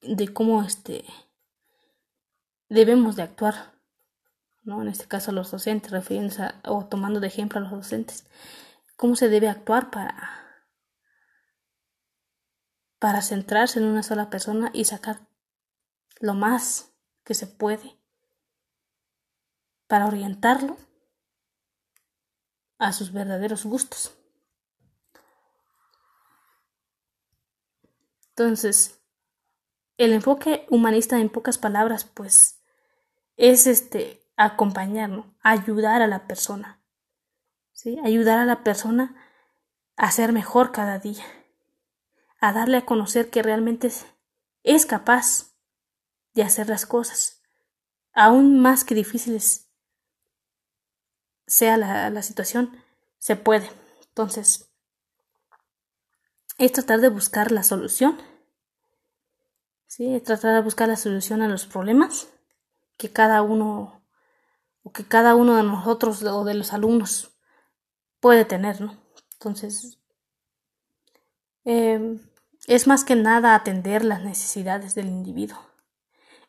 de 0.00 0.32
cómo 0.32 0.62
este, 0.62 1.04
debemos 2.68 3.16
de 3.16 3.22
actuar, 3.22 3.74
¿no? 4.62 4.82
En 4.82 4.88
este 4.88 5.06
caso 5.06 5.32
los 5.32 5.50
docentes, 5.50 5.90
refiriéndose 5.90 6.50
o 6.64 6.86
tomando 6.86 7.20
de 7.20 7.26
ejemplo 7.26 7.58
a 7.58 7.62
los 7.62 7.70
docentes, 7.70 8.26
cómo 8.96 9.16
se 9.16 9.28
debe 9.28 9.48
actuar 9.48 9.90
para, 9.90 10.66
para 12.98 13.22
centrarse 13.22 13.78
en 13.78 13.86
una 13.86 14.02
sola 14.02 14.30
persona 14.30 14.70
y 14.72 14.84
sacar 14.84 15.28
lo 16.20 16.34
más 16.34 16.94
que 17.24 17.34
se 17.34 17.46
puede 17.46 17.98
para 19.86 20.06
orientarlo 20.06 20.76
a 22.78 22.92
sus 22.92 23.12
verdaderos 23.12 23.64
gustos. 23.64 24.16
Entonces, 28.30 29.03
el 29.96 30.12
enfoque 30.12 30.66
humanista 30.70 31.18
en 31.20 31.28
pocas 31.28 31.58
palabras, 31.58 32.04
pues, 32.04 32.60
es 33.36 33.66
este 33.66 34.20
acompañar, 34.36 35.24
ayudar 35.42 36.02
a 36.02 36.06
la 36.06 36.26
persona, 36.26 36.82
¿sí? 37.72 37.98
Ayudar 38.04 38.38
a 38.38 38.44
la 38.44 38.64
persona 38.64 39.14
a 39.96 40.10
ser 40.10 40.32
mejor 40.32 40.72
cada 40.72 40.98
día, 40.98 41.24
a 42.40 42.52
darle 42.52 42.78
a 42.78 42.86
conocer 42.86 43.30
que 43.30 43.42
realmente 43.42 43.90
es, 44.62 44.86
capaz 44.86 45.54
de 46.32 46.42
hacer 46.42 46.68
las 46.68 46.86
cosas, 46.86 47.42
aún 48.12 48.60
más 48.60 48.84
que 48.84 48.94
difíciles 48.94 49.70
sea 51.46 51.76
la, 51.76 52.10
la 52.10 52.22
situación, 52.22 52.76
se 53.18 53.36
puede. 53.36 53.70
Entonces, 54.08 54.70
es 56.58 56.72
tratar 56.72 57.00
de 57.00 57.08
buscar 57.08 57.52
la 57.52 57.62
solución. 57.62 58.20
¿Sí? 59.86 60.20
Tratar 60.20 60.54
de 60.54 60.62
buscar 60.62 60.88
la 60.88 60.96
solución 60.96 61.42
a 61.42 61.48
los 61.48 61.66
problemas 61.66 62.28
que 62.96 63.10
cada 63.10 63.42
uno 63.42 64.02
o 64.82 64.92
que 64.92 65.04
cada 65.04 65.34
uno 65.34 65.56
de 65.56 65.62
nosotros 65.62 66.22
o 66.22 66.44
de 66.44 66.54
los 66.54 66.72
alumnos 66.72 67.32
puede 68.20 68.44
tener, 68.44 68.80
¿no? 68.80 68.96
Entonces, 69.32 69.98
em, 71.64 72.20
es 72.66 72.86
más 72.86 73.04
que 73.04 73.16
nada 73.16 73.54
atender 73.54 74.04
las 74.04 74.22
necesidades 74.22 74.94
del 74.94 75.06
individuo. 75.08 75.58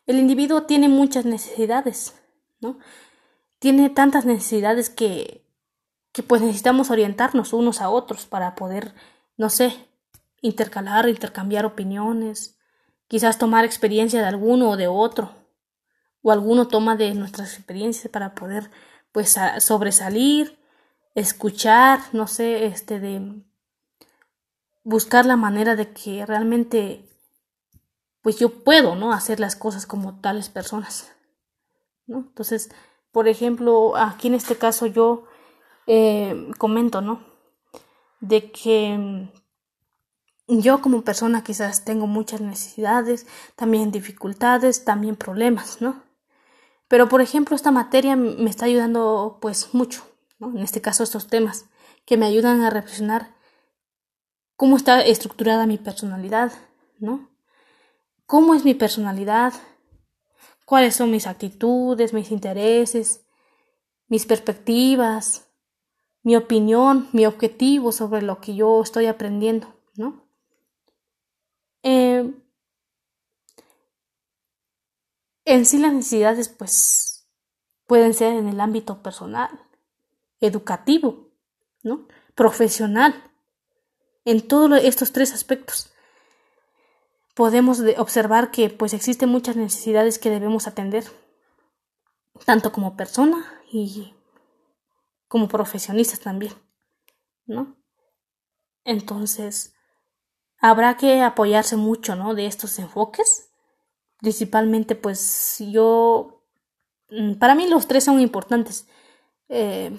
El 0.05 0.19
individuo 0.19 0.63
tiene 0.63 0.89
muchas 0.89 1.25
necesidades, 1.25 2.13
¿no? 2.59 2.77
Tiene 3.59 3.89
tantas 3.89 4.25
necesidades 4.25 4.89
que, 4.89 5.45
que 6.11 6.23
pues 6.23 6.41
necesitamos 6.41 6.91
orientarnos 6.91 7.53
unos 7.53 7.81
a 7.81 7.89
otros 7.89 8.25
para 8.25 8.55
poder, 8.55 8.93
no 9.37 9.49
sé, 9.49 9.89
intercalar, 10.41 11.09
intercambiar 11.09 11.65
opiniones, 11.65 12.54
quizás 13.07 13.37
tomar 13.37 13.65
experiencia 13.65 14.21
de 14.21 14.27
alguno 14.27 14.71
o 14.71 14.77
de 14.77 14.87
otro, 14.87 15.31
o 16.21 16.31
alguno 16.31 16.67
toma 16.67 16.95
de 16.95 17.13
nuestras 17.13 17.53
experiencias 17.53 18.11
para 18.11 18.33
poder 18.35 18.71
pues 19.11 19.35
sobresalir, 19.59 20.59
escuchar, 21.13 21.99
no 22.11 22.27
sé, 22.27 22.65
este 22.65 22.99
de 22.99 23.43
buscar 24.83 25.25
la 25.25 25.35
manera 25.35 25.75
de 25.75 25.93
que 25.93 26.25
realmente 26.25 27.09
pues 28.21 28.39
yo 28.39 28.63
puedo, 28.63 28.95
¿no? 28.95 29.13
hacer 29.13 29.39
las 29.39 29.55
cosas 29.55 29.85
como 29.85 30.19
tales 30.19 30.49
personas. 30.49 31.11
¿no? 32.07 32.17
Entonces, 32.17 32.71
por 33.11 33.27
ejemplo, 33.27 33.95
aquí 33.95 34.29
en 34.29 34.33
este 34.33 34.57
caso 34.57 34.87
yo 34.87 35.25
eh, 35.87 36.51
comento, 36.57 37.01
¿no? 37.01 37.23
De 38.19 38.51
que 38.51 39.29
yo 40.47 40.81
como 40.81 41.03
persona 41.03 41.43
quizás 41.43 41.85
tengo 41.85 42.07
muchas 42.07 42.41
necesidades, 42.41 43.25
también 43.55 43.91
dificultades, 43.91 44.85
también 44.85 45.15
problemas, 45.15 45.81
¿no? 45.81 46.03
Pero 46.87 47.09
por 47.09 47.21
ejemplo 47.21 47.55
esta 47.55 47.71
materia 47.71 48.15
me 48.15 48.49
está 48.49 48.65
ayudando 48.65 49.39
pues 49.41 49.73
mucho, 49.73 50.03
¿no? 50.39 50.49
En 50.49 50.59
este 50.59 50.81
caso 50.81 51.03
estos 51.03 51.27
temas 51.27 51.65
que 52.05 52.17
me 52.17 52.27
ayudan 52.27 52.61
a 52.61 52.69
reflexionar 52.69 53.35
cómo 54.55 54.77
está 54.77 55.01
estructurada 55.01 55.65
mi 55.65 55.77
personalidad, 55.77 56.51
¿no? 56.99 57.29
¿Cómo 58.27 58.53
es 58.55 58.65
mi 58.65 58.73
personalidad? 58.73 59.53
¿Cuáles 60.65 60.95
son 60.95 61.11
mis 61.11 61.27
actitudes, 61.27 62.13
mis 62.13 62.31
intereses, 62.31 63.25
mis 64.07 64.25
perspectivas, 64.25 65.47
mi 66.23 66.35
opinión, 66.35 67.07
mi 67.13 67.25
objetivo 67.25 67.91
sobre 67.91 68.21
lo 68.21 68.41
que 68.41 68.55
yo 68.55 68.81
estoy 68.81 69.05
aprendiendo, 69.05 69.67
¿no? 69.95 70.27
Eh, 71.83 72.33
en 75.45 75.65
sí 75.65 75.77
las 75.77 75.93
necesidades 75.93 76.49
pues 76.49 77.27
pueden 77.87 78.13
ser 78.13 78.33
en 78.33 78.49
el 78.49 78.59
ámbito 78.59 79.01
personal, 79.01 79.49
educativo, 80.41 81.29
¿no? 81.83 82.07
profesional, 82.35 83.31
en 84.25 84.47
todos 84.47 84.83
estos 84.83 85.11
tres 85.11 85.33
aspectos. 85.33 85.91
Podemos 87.35 87.81
observar 87.97 88.51
que 88.51 88.69
pues 88.69 88.93
existen 88.93 89.29
muchas 89.29 89.55
necesidades 89.55 90.19
que 90.19 90.29
debemos 90.29 90.67
atender, 90.67 91.05
tanto 92.45 92.71
como 92.71 92.97
persona 92.97 93.45
y 93.71 94.13
como 95.27 95.47
profesionistas 95.47 96.19
también, 96.21 96.53
¿no? 97.45 97.75
Entonces, 98.83 99.73
habrá 100.59 100.95
que 100.95 101.21
apoyarse 101.21 101.75
mucho, 101.75 102.15
¿no? 102.15 102.35
De 102.35 102.45
estos 102.45 102.77
enfoques. 102.79 103.44
Principalmente, 104.25 104.95
pues 104.95 105.57
yo, 105.59 106.41
mm, 107.11 107.35
para 107.35 107.53
mí 107.53 107.67
los 107.67 107.85
tres 107.85 108.05
son 108.05 108.19
importantes. 108.19 108.87
Eh, 109.49 109.95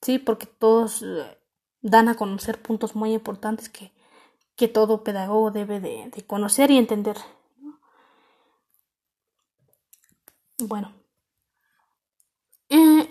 sí, 0.00 0.20
porque 0.20 0.46
todos 0.46 1.02
eh, 1.02 1.36
dan 1.82 2.08
a 2.08 2.14
conocer 2.14 2.62
puntos 2.62 2.94
muy 2.94 3.12
importantes 3.12 3.68
que, 3.68 3.90
que 4.54 4.68
todo 4.68 5.02
pedagogo 5.02 5.50
debe 5.50 5.80
de, 5.80 6.12
conocer 6.28 6.70
y 6.70 6.78
entender. 6.78 7.16
Bueno. 10.58 10.92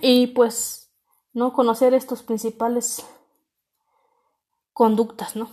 Y 0.01 0.27
pues, 0.27 0.89
¿no? 1.33 1.51
Conocer 1.51 1.93
estos 1.93 2.23
principales 2.23 3.05
conductas, 4.71 5.35
¿no? 5.35 5.49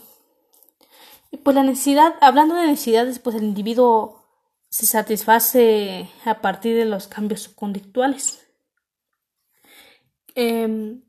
pues 1.42 1.56
la 1.56 1.64
necesidad, 1.64 2.14
hablando 2.20 2.54
de 2.54 2.66
necesidades, 2.66 3.18
pues 3.18 3.34
el 3.34 3.44
individuo 3.44 4.21
se 4.72 4.86
satisface 4.86 6.08
a 6.24 6.40
partir 6.40 6.74
de 6.74 6.86
los 6.86 7.06
cambios 7.06 7.48
conductuales. 7.48 8.48
Em, 10.34 11.02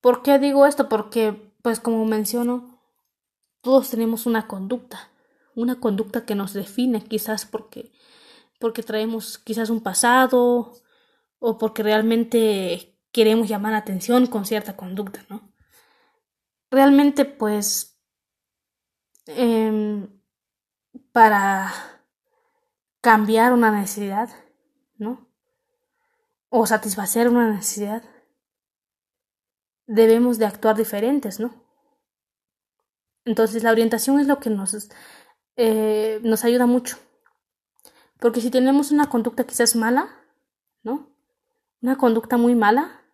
¿Por 0.00 0.22
qué 0.22 0.38
digo 0.38 0.64
esto? 0.64 0.88
Porque, 0.88 1.52
pues 1.62 1.80
como 1.80 2.04
menciono, 2.04 2.80
todos 3.62 3.90
tenemos 3.90 4.26
una 4.26 4.46
conducta, 4.46 5.10
una 5.56 5.80
conducta 5.80 6.24
que 6.24 6.36
nos 6.36 6.52
define, 6.52 7.02
quizás 7.02 7.46
porque, 7.46 7.90
porque 8.60 8.84
traemos 8.84 9.38
quizás 9.38 9.70
un 9.70 9.82
pasado 9.82 10.72
o 11.40 11.58
porque 11.58 11.82
realmente 11.82 12.96
queremos 13.10 13.48
llamar 13.48 13.72
la 13.72 13.78
atención 13.78 14.26
con 14.28 14.46
cierta 14.46 14.76
conducta, 14.76 15.26
¿no? 15.28 15.52
Realmente, 16.70 17.24
pues 17.24 17.98
Em, 19.28 20.08
para 21.12 21.70
cambiar 23.08 23.54
una 23.54 23.70
necesidad, 23.70 24.28
¿no? 24.98 25.32
O 26.50 26.66
satisfacer 26.66 27.30
una 27.30 27.50
necesidad, 27.50 28.02
debemos 29.86 30.36
de 30.36 30.44
actuar 30.44 30.76
diferentes, 30.76 31.40
¿no? 31.40 31.64
Entonces 33.24 33.62
la 33.62 33.70
orientación 33.70 34.20
es 34.20 34.26
lo 34.26 34.40
que 34.40 34.50
nos, 34.50 34.90
eh, 35.56 36.20
nos 36.22 36.44
ayuda 36.44 36.66
mucho. 36.66 36.98
Porque 38.20 38.42
si 38.42 38.50
tenemos 38.50 38.90
una 38.90 39.08
conducta 39.08 39.44
quizás 39.44 39.74
mala, 39.74 40.10
¿no? 40.82 41.16
Una 41.80 41.96
conducta 41.96 42.36
muy 42.36 42.54
mala, 42.54 43.06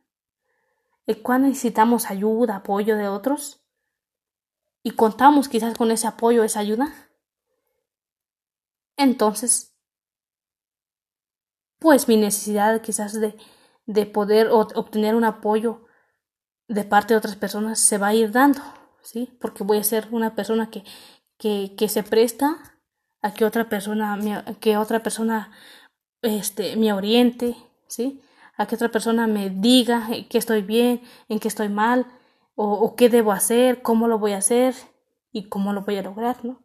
el 1.06 1.22
cual 1.22 1.42
necesitamos 1.42 2.10
ayuda, 2.10 2.56
apoyo 2.56 2.96
de 2.96 3.06
otros, 3.06 3.64
y 4.82 4.90
contamos 4.90 5.48
quizás 5.48 5.78
con 5.78 5.92
ese 5.92 6.08
apoyo, 6.08 6.42
esa 6.42 6.58
ayuda, 6.58 6.92
entonces, 8.96 9.73
pues 11.84 12.08
mi 12.08 12.16
necesidad 12.16 12.80
quizás 12.80 13.12
de, 13.20 13.36
de 13.84 14.06
poder 14.06 14.48
obtener 14.50 15.14
un 15.14 15.24
apoyo 15.24 15.84
de 16.66 16.82
parte 16.82 17.12
de 17.12 17.18
otras 17.18 17.36
personas 17.36 17.78
se 17.78 17.98
va 17.98 18.06
a 18.06 18.14
ir 18.14 18.32
dando, 18.32 18.62
¿sí? 19.02 19.36
Porque 19.38 19.64
voy 19.64 19.76
a 19.76 19.84
ser 19.84 20.08
una 20.10 20.34
persona 20.34 20.70
que, 20.70 20.82
que, 21.36 21.74
que 21.76 21.90
se 21.90 22.02
presta 22.02 22.78
a 23.20 23.34
que 23.34 23.44
otra 23.44 23.68
persona, 23.68 24.18
que 24.60 24.78
otra 24.78 25.02
persona 25.02 25.52
este, 26.22 26.74
me 26.76 26.90
oriente, 26.94 27.54
¿sí? 27.86 28.22
A 28.56 28.64
que 28.64 28.76
otra 28.76 28.88
persona 28.88 29.26
me 29.26 29.50
diga 29.50 30.08
que 30.30 30.38
estoy 30.38 30.62
bien, 30.62 31.02
en 31.28 31.38
que 31.38 31.48
estoy 31.48 31.68
mal, 31.68 32.06
o, 32.54 32.96
qué 32.96 33.10
debo 33.10 33.30
hacer, 33.30 33.82
cómo 33.82 34.08
lo 34.08 34.18
voy 34.18 34.32
a 34.32 34.38
hacer 34.38 34.74
y 35.32 35.50
cómo 35.50 35.74
lo 35.74 35.82
voy 35.82 35.98
a 35.98 36.02
lograr, 36.02 36.46
¿no? 36.46 36.62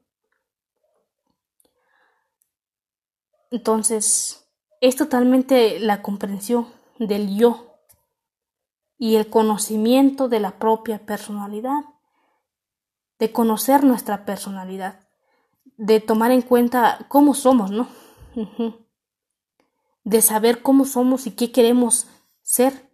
Entonces, 3.51 4.48
es 4.81 4.95
totalmente 4.95 5.79
la 5.79 6.01
comprensión 6.01 6.67
del 6.99 7.35
yo 7.35 7.79
y 8.97 9.15
el 9.15 9.29
conocimiento 9.29 10.27
de 10.29 10.39
la 10.39 10.59
propia 10.59 11.05
personalidad, 11.05 11.83
de 13.17 13.31
conocer 13.31 13.83
nuestra 13.83 14.25
personalidad, 14.25 15.07
de 15.77 15.99
tomar 15.99 16.31
en 16.31 16.41
cuenta 16.41 17.05
cómo 17.09 17.33
somos, 17.33 17.71
¿no? 17.71 17.87
De 20.03 20.21
saber 20.21 20.61
cómo 20.61 20.85
somos 20.85 21.27
y 21.27 21.31
qué 21.31 21.51
queremos 21.51 22.07
ser 22.41 22.89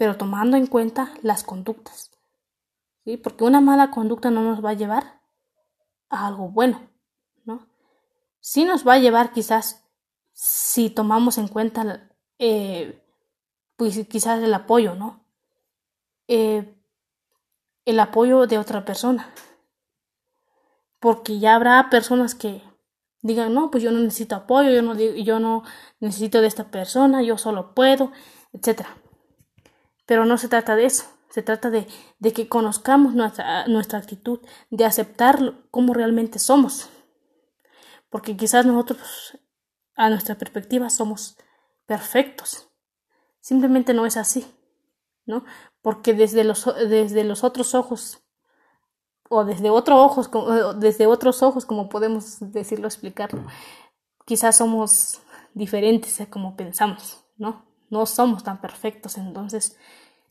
pero 0.00 0.16
tomando 0.16 0.56
en 0.56 0.66
cuenta 0.66 1.12
las 1.20 1.44
conductas. 1.44 2.10
Porque 3.22 3.44
una 3.44 3.60
mala 3.60 3.90
conducta 3.90 4.30
no 4.30 4.42
nos 4.42 4.64
va 4.64 4.70
a 4.70 4.72
llevar 4.74 5.20
a 6.08 6.26
algo 6.26 6.48
bueno, 6.48 6.88
¿no? 7.44 7.68
Sí 8.40 8.64
nos 8.64 8.88
va 8.88 8.94
a 8.94 8.98
llevar 8.98 9.34
quizás 9.34 9.86
si 10.42 10.88
tomamos 10.88 11.36
en 11.36 11.48
cuenta 11.48 12.08
eh, 12.38 13.04
pues 13.76 14.06
quizás 14.08 14.42
el 14.42 14.54
apoyo, 14.54 14.94
¿no? 14.94 15.22
Eh, 16.28 16.74
el 17.84 18.00
apoyo 18.00 18.46
de 18.46 18.56
otra 18.56 18.86
persona. 18.86 19.34
Porque 20.98 21.40
ya 21.40 21.56
habrá 21.56 21.90
personas 21.90 22.34
que 22.34 22.62
digan, 23.20 23.52
no, 23.52 23.70
pues 23.70 23.82
yo 23.84 23.90
no 23.92 23.98
necesito 23.98 24.34
apoyo, 24.34 24.70
yo 24.70 24.80
no, 24.80 24.94
yo 24.94 25.40
no 25.40 25.62
necesito 25.98 26.40
de 26.40 26.46
esta 26.46 26.70
persona, 26.70 27.22
yo 27.22 27.36
solo 27.36 27.74
puedo, 27.74 28.10
etcétera. 28.54 28.96
Pero 30.06 30.24
no 30.24 30.38
se 30.38 30.48
trata 30.48 30.74
de 30.74 30.86
eso, 30.86 31.04
se 31.28 31.42
trata 31.42 31.68
de, 31.68 31.86
de 32.18 32.32
que 32.32 32.48
conozcamos 32.48 33.12
nuestra, 33.12 33.66
nuestra 33.66 33.98
actitud, 33.98 34.40
de 34.70 34.86
aceptar 34.86 35.52
cómo 35.70 35.92
realmente 35.92 36.38
somos. 36.38 36.88
Porque 38.08 38.38
quizás 38.38 38.64
nosotros, 38.64 39.36
a 40.00 40.08
nuestra 40.08 40.36
perspectiva, 40.36 40.88
somos 40.88 41.36
perfectos. 41.84 42.70
Simplemente 43.40 43.92
no 43.92 44.06
es 44.06 44.16
así, 44.16 44.46
¿no? 45.26 45.44
Porque 45.82 46.14
desde 46.14 46.42
los, 46.42 46.64
desde 46.88 47.22
los 47.22 47.44
otros 47.44 47.74
ojos, 47.74 48.22
o 49.28 49.44
desde, 49.44 49.68
otro 49.68 50.02
ojos, 50.02 50.30
desde 50.78 51.06
otros 51.06 51.42
ojos, 51.42 51.66
como 51.66 51.90
podemos 51.90 52.38
decirlo, 52.40 52.86
explicarlo, 52.86 53.44
quizás 54.24 54.56
somos 54.56 55.20
diferentes 55.52 56.20
a 56.22 56.26
como 56.26 56.56
pensamos, 56.56 57.22
¿no? 57.36 57.66
No 57.90 58.06
somos 58.06 58.42
tan 58.42 58.60
perfectos, 58.60 59.18
entonces 59.18 59.76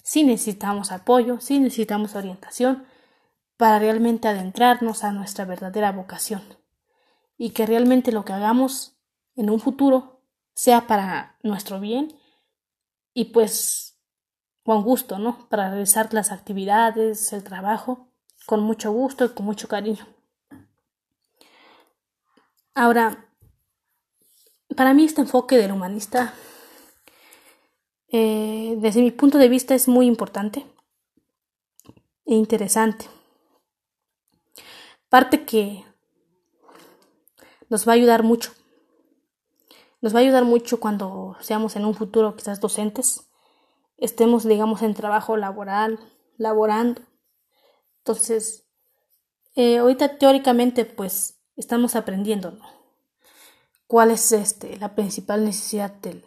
sí 0.01 0.23
necesitamos 0.23 0.91
apoyo, 0.91 1.39
sí 1.39 1.59
necesitamos 1.59 2.15
orientación 2.15 2.85
para 3.55 3.77
realmente 3.77 4.27
adentrarnos 4.27 5.03
a 5.03 5.11
nuestra 5.11 5.45
verdadera 5.45 5.91
vocación 5.91 6.41
y 7.37 7.51
que 7.51 7.65
realmente 7.67 8.11
lo 8.11 8.25
que 8.25 8.33
hagamos 8.33 8.98
en 9.39 9.49
un 9.49 9.61
futuro 9.61 10.21
sea 10.53 10.85
para 10.85 11.37
nuestro 11.43 11.79
bien 11.79 12.13
y 13.13 13.25
pues 13.25 13.97
con 14.63 14.83
gusto, 14.83 15.17
¿no? 15.17 15.47
Para 15.47 15.69
realizar 15.69 16.13
las 16.13 16.33
actividades, 16.33 17.31
el 17.31 17.43
trabajo, 17.45 18.09
con 18.45 18.61
mucho 18.61 18.91
gusto 18.91 19.25
y 19.25 19.29
con 19.29 19.45
mucho 19.45 19.69
cariño. 19.69 20.05
Ahora, 22.75 23.29
para 24.75 24.93
mí 24.93 25.05
este 25.05 25.21
enfoque 25.21 25.55
del 25.55 25.71
humanista, 25.71 26.33
eh, 28.09 28.75
desde 28.77 29.01
mi 29.01 29.11
punto 29.11 29.37
de 29.37 29.47
vista, 29.47 29.73
es 29.73 29.87
muy 29.87 30.05
importante 30.05 30.65
e 32.25 32.35
interesante. 32.35 33.05
Parte 35.07 35.45
que 35.45 35.85
nos 37.69 37.87
va 37.87 37.93
a 37.93 37.95
ayudar 37.95 38.23
mucho. 38.23 38.58
Nos 40.01 40.13
va 40.13 40.19
a 40.19 40.21
ayudar 40.21 40.45
mucho 40.45 40.79
cuando 40.79 41.35
seamos 41.41 41.75
en 41.75 41.85
un 41.85 41.93
futuro 41.93 42.35
quizás 42.35 42.59
docentes, 42.59 43.29
estemos, 43.97 44.45
digamos, 44.45 44.81
en 44.81 44.93
trabajo 44.93 45.35
laboral, 45.37 45.99
laborando. 46.37 47.01
Entonces, 47.99 48.65
eh, 49.55 49.79
ahorita 49.79 50.17
teóricamente, 50.17 50.85
pues, 50.85 51.39
estamos 51.55 51.95
aprendiendo, 51.95 52.57
¿Cuál 53.89 54.11
es 54.11 54.31
este, 54.33 54.77
la 54.77 54.93
principal 54.93 55.43
necesidad 55.43 55.91
del, 55.91 56.23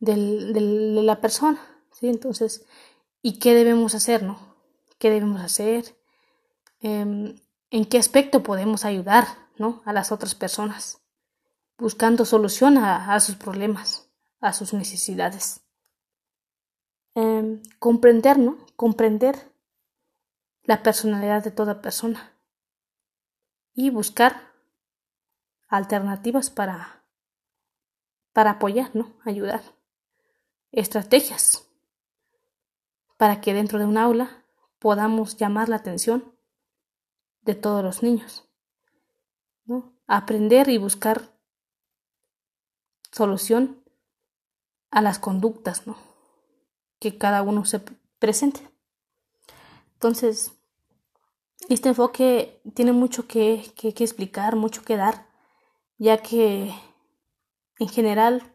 del, 0.00 0.52
de 0.52 1.02
la 1.02 1.18
persona? 1.22 1.58
¿sí? 1.98 2.08
Entonces, 2.08 2.66
¿y 3.22 3.38
qué 3.38 3.54
debemos 3.54 3.94
hacer, 3.94 4.22
no? 4.22 4.38
¿Qué 4.98 5.08
debemos 5.08 5.40
hacer? 5.40 5.96
Em, 6.82 7.40
¿En 7.70 7.86
qué 7.86 7.96
aspecto 7.96 8.42
podemos 8.42 8.84
ayudar, 8.84 9.28
¿no? 9.56 9.80
A 9.86 9.94
las 9.94 10.12
otras 10.12 10.34
personas, 10.34 11.00
buscando 11.80 12.24
solución 12.24 12.76
a, 12.78 13.18
sus 13.20 13.36
problemas, 13.36 14.10
a 14.40 14.52
sus 14.52 14.74
necesidades. 14.74 15.62
Em, 17.14 17.62
comprender, 17.78 18.38
¿no? 18.38 18.58
Comprender 18.76 19.52
la 20.62 20.82
personalidad 20.82 21.42
de 21.42 21.50
toda 21.50 21.80
persona 21.80 22.38
y 23.72 23.90
buscar 23.90 24.52
alternativas 25.68 26.50
para, 26.50 27.04
para 28.32 28.52
apoyar, 28.52 28.94
¿no? 28.94 29.14
Ayudar. 29.24 29.62
Estrategias 30.70 31.66
para 33.16 33.40
que 33.40 33.54
dentro 33.54 33.78
de 33.78 33.86
un 33.86 33.98
aula 33.98 34.44
podamos 34.78 35.36
llamar 35.36 35.68
la 35.68 35.76
atención 35.76 36.34
de 37.42 37.54
todos 37.54 37.82
los 37.82 38.02
niños. 38.02 38.48
¿no? 39.64 39.92
Aprender 40.06 40.68
y 40.68 40.78
buscar 40.78 41.39
solución 43.12 43.82
a 44.90 45.02
las 45.02 45.18
conductas 45.18 45.86
¿no? 45.86 45.96
que 46.98 47.18
cada 47.18 47.42
uno 47.42 47.64
se 47.64 47.80
presente. 48.18 48.60
Entonces, 49.94 50.52
este 51.68 51.90
enfoque 51.90 52.60
tiene 52.74 52.92
mucho 52.92 53.26
que, 53.26 53.72
que 53.76 53.88
explicar, 53.88 54.56
mucho 54.56 54.82
que 54.82 54.96
dar 54.96 55.30
ya 56.00 56.16
que 56.16 56.74
en 57.78 57.88
general 57.88 58.54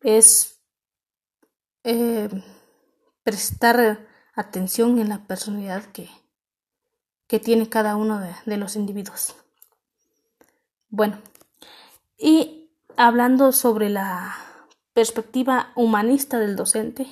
es 0.00 0.60
eh, 1.84 2.28
prestar 3.22 4.08
atención 4.34 4.98
en 4.98 5.08
la 5.08 5.24
personalidad 5.28 5.84
que, 5.92 6.10
que 7.28 7.38
tiene 7.38 7.68
cada 7.68 7.94
uno 7.94 8.18
de, 8.18 8.34
de, 8.44 8.56
los 8.56 8.74
individuos. 8.74 9.36
Bueno, 10.88 11.22
y 12.18 12.65
hablando 12.96 13.52
sobre 13.52 13.90
la 13.90 14.36
perspectiva 14.92 15.72
humanista 15.74 16.38
del 16.38 16.56
docente, 16.56 17.06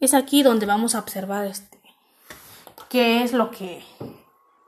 es 0.00 0.14
aquí 0.14 0.42
donde 0.42 0.66
vamos 0.66 0.94
a 0.94 1.00
observar 1.00 1.46
este 1.46 1.78
qué 2.88 3.22
es 3.22 3.32
lo 3.32 3.50
que, 3.50 3.84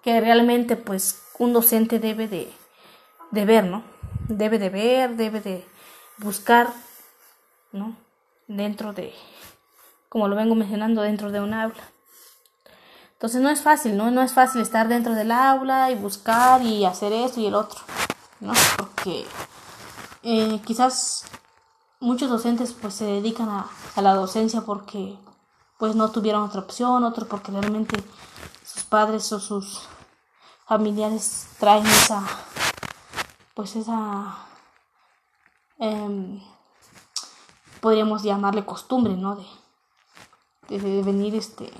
que 0.03 0.21
realmente 0.21 0.77
pues 0.77 1.23
un 1.39 1.53
docente 1.53 1.99
debe 1.99 2.29
de, 2.29 2.53
de 3.31 3.45
ver, 3.45 3.65
¿no? 3.65 3.83
Debe 4.29 4.59
de 4.59 4.69
ver, 4.69 5.17
debe 5.17 5.41
de 5.41 5.67
buscar, 6.19 6.69
¿no? 7.73 7.97
Dentro 8.47 8.93
de, 8.93 9.15
como 10.09 10.29
lo 10.29 10.37
vengo 10.37 10.55
mencionando, 10.55 11.03
dentro 11.03 11.31
de 11.31 11.41
un 11.41 11.55
aula. 11.55 11.83
Entonces 13.13 13.41
no 13.41 13.51
es 13.51 13.63
fácil, 13.63 13.97
¿no? 13.97 14.11
No 14.11 14.23
es 14.23 14.33
fácil 14.33 14.63
estar 14.63 14.89
dentro 14.89 15.15
del 15.15 15.31
aula 15.31 15.91
y 15.91 15.95
buscar 15.95 16.63
y 16.63 16.85
hacer 16.85 17.13
esto 17.13 17.41
y 17.41 17.47
el 17.47 17.55
otro, 17.55 17.81
¿no? 18.41 18.53
Porque 18.77 19.25
eh, 20.23 20.61
quizás 20.65 21.25
muchos 22.01 22.31
docentes 22.31 22.73
pues 22.73 22.95
se 22.95 23.05
dedican 23.05 23.49
a, 23.49 23.71
la 23.97 24.15
docencia 24.15 24.63
porque 24.63 25.19
pues 25.79 25.95
no 25.95 26.11
tuvieron 26.11 26.43
otra 26.43 26.61
opción, 26.61 27.05
otro 27.05 27.27
porque 27.27 27.53
realmente 27.53 28.03
sus 28.65 28.85
padres 28.85 29.33
o 29.33 29.41
sus 29.41 29.83
familiares 30.67 31.49
traen 31.59 31.87
esa 31.87 32.23
pues 33.61 33.77
esa, 33.77 34.39
em, 35.79 36.41
podríamos 37.83 38.23
llamarle 38.23 38.65
costumbre, 38.65 39.15
¿no? 39.15 39.37
De, 40.69 40.79
de, 40.79 41.03
venir 41.03 41.35
este, 41.35 41.71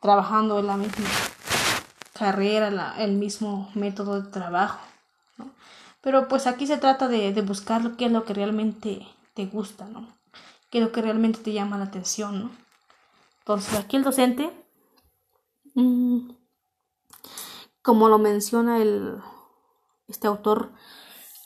trabajando 0.00 0.58
en 0.58 0.66
la 0.66 0.76
misma 0.76 1.08
carrera, 2.14 2.96
el 2.98 3.12
mismo 3.12 3.70
método 3.74 4.20
de 4.20 4.30
trabajo. 4.30 4.80
Pero 6.04 6.28
pues 6.28 6.46
aquí 6.46 6.66
se 6.66 6.76
trata 6.76 7.08
de, 7.08 7.32
de 7.32 7.42
buscar 7.42 7.96
qué 7.96 8.04
es 8.06 8.12
lo 8.12 8.24
que 8.24 8.34
realmente 8.34 9.08
te 9.34 9.46
gusta, 9.46 9.86
¿no? 9.86 10.06
Qué 10.70 10.78
es 10.78 10.84
lo 10.84 10.92
que 10.92 11.02
realmente 11.02 11.40
te 11.40 11.52
llama 11.52 11.78
la 11.78 11.84
atención, 11.84 12.40
¿no? 12.40 12.50
Entonces 13.38 13.74
aquí 13.74 13.96
el 13.96 14.04
docente, 14.04 14.50
mm, 15.74 16.30
como 17.82 18.08
lo 18.08 18.18
menciona 18.18 18.80
el, 18.80 19.18
este 20.06 20.26
autor 20.26 20.72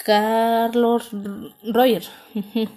Carlos 0.04 1.10
Roger. 1.62 2.04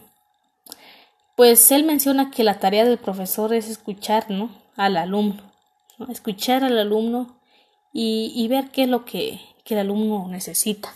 Pues 1.38 1.72
él 1.72 1.86
menciona 1.86 2.30
que 2.30 2.44
la 2.44 2.60
tarea 2.60 2.86
del 2.86 3.00
profesor 3.00 3.52
es 3.52 3.68
escuchar 3.68 4.30
¿no? 4.30 4.52
al 4.76 4.96
alumno, 4.96 5.42
escuchar 6.10 6.64
al 6.64 6.78
alumno 6.78 7.40
y, 7.94 8.48
ver 8.48 8.70
qué 8.70 8.84
es 8.84 8.90
lo 8.90 9.06
que, 9.06 9.42
que, 9.64 9.74
el 9.74 9.80
alumno 9.80 10.28
necesita, 10.28 10.94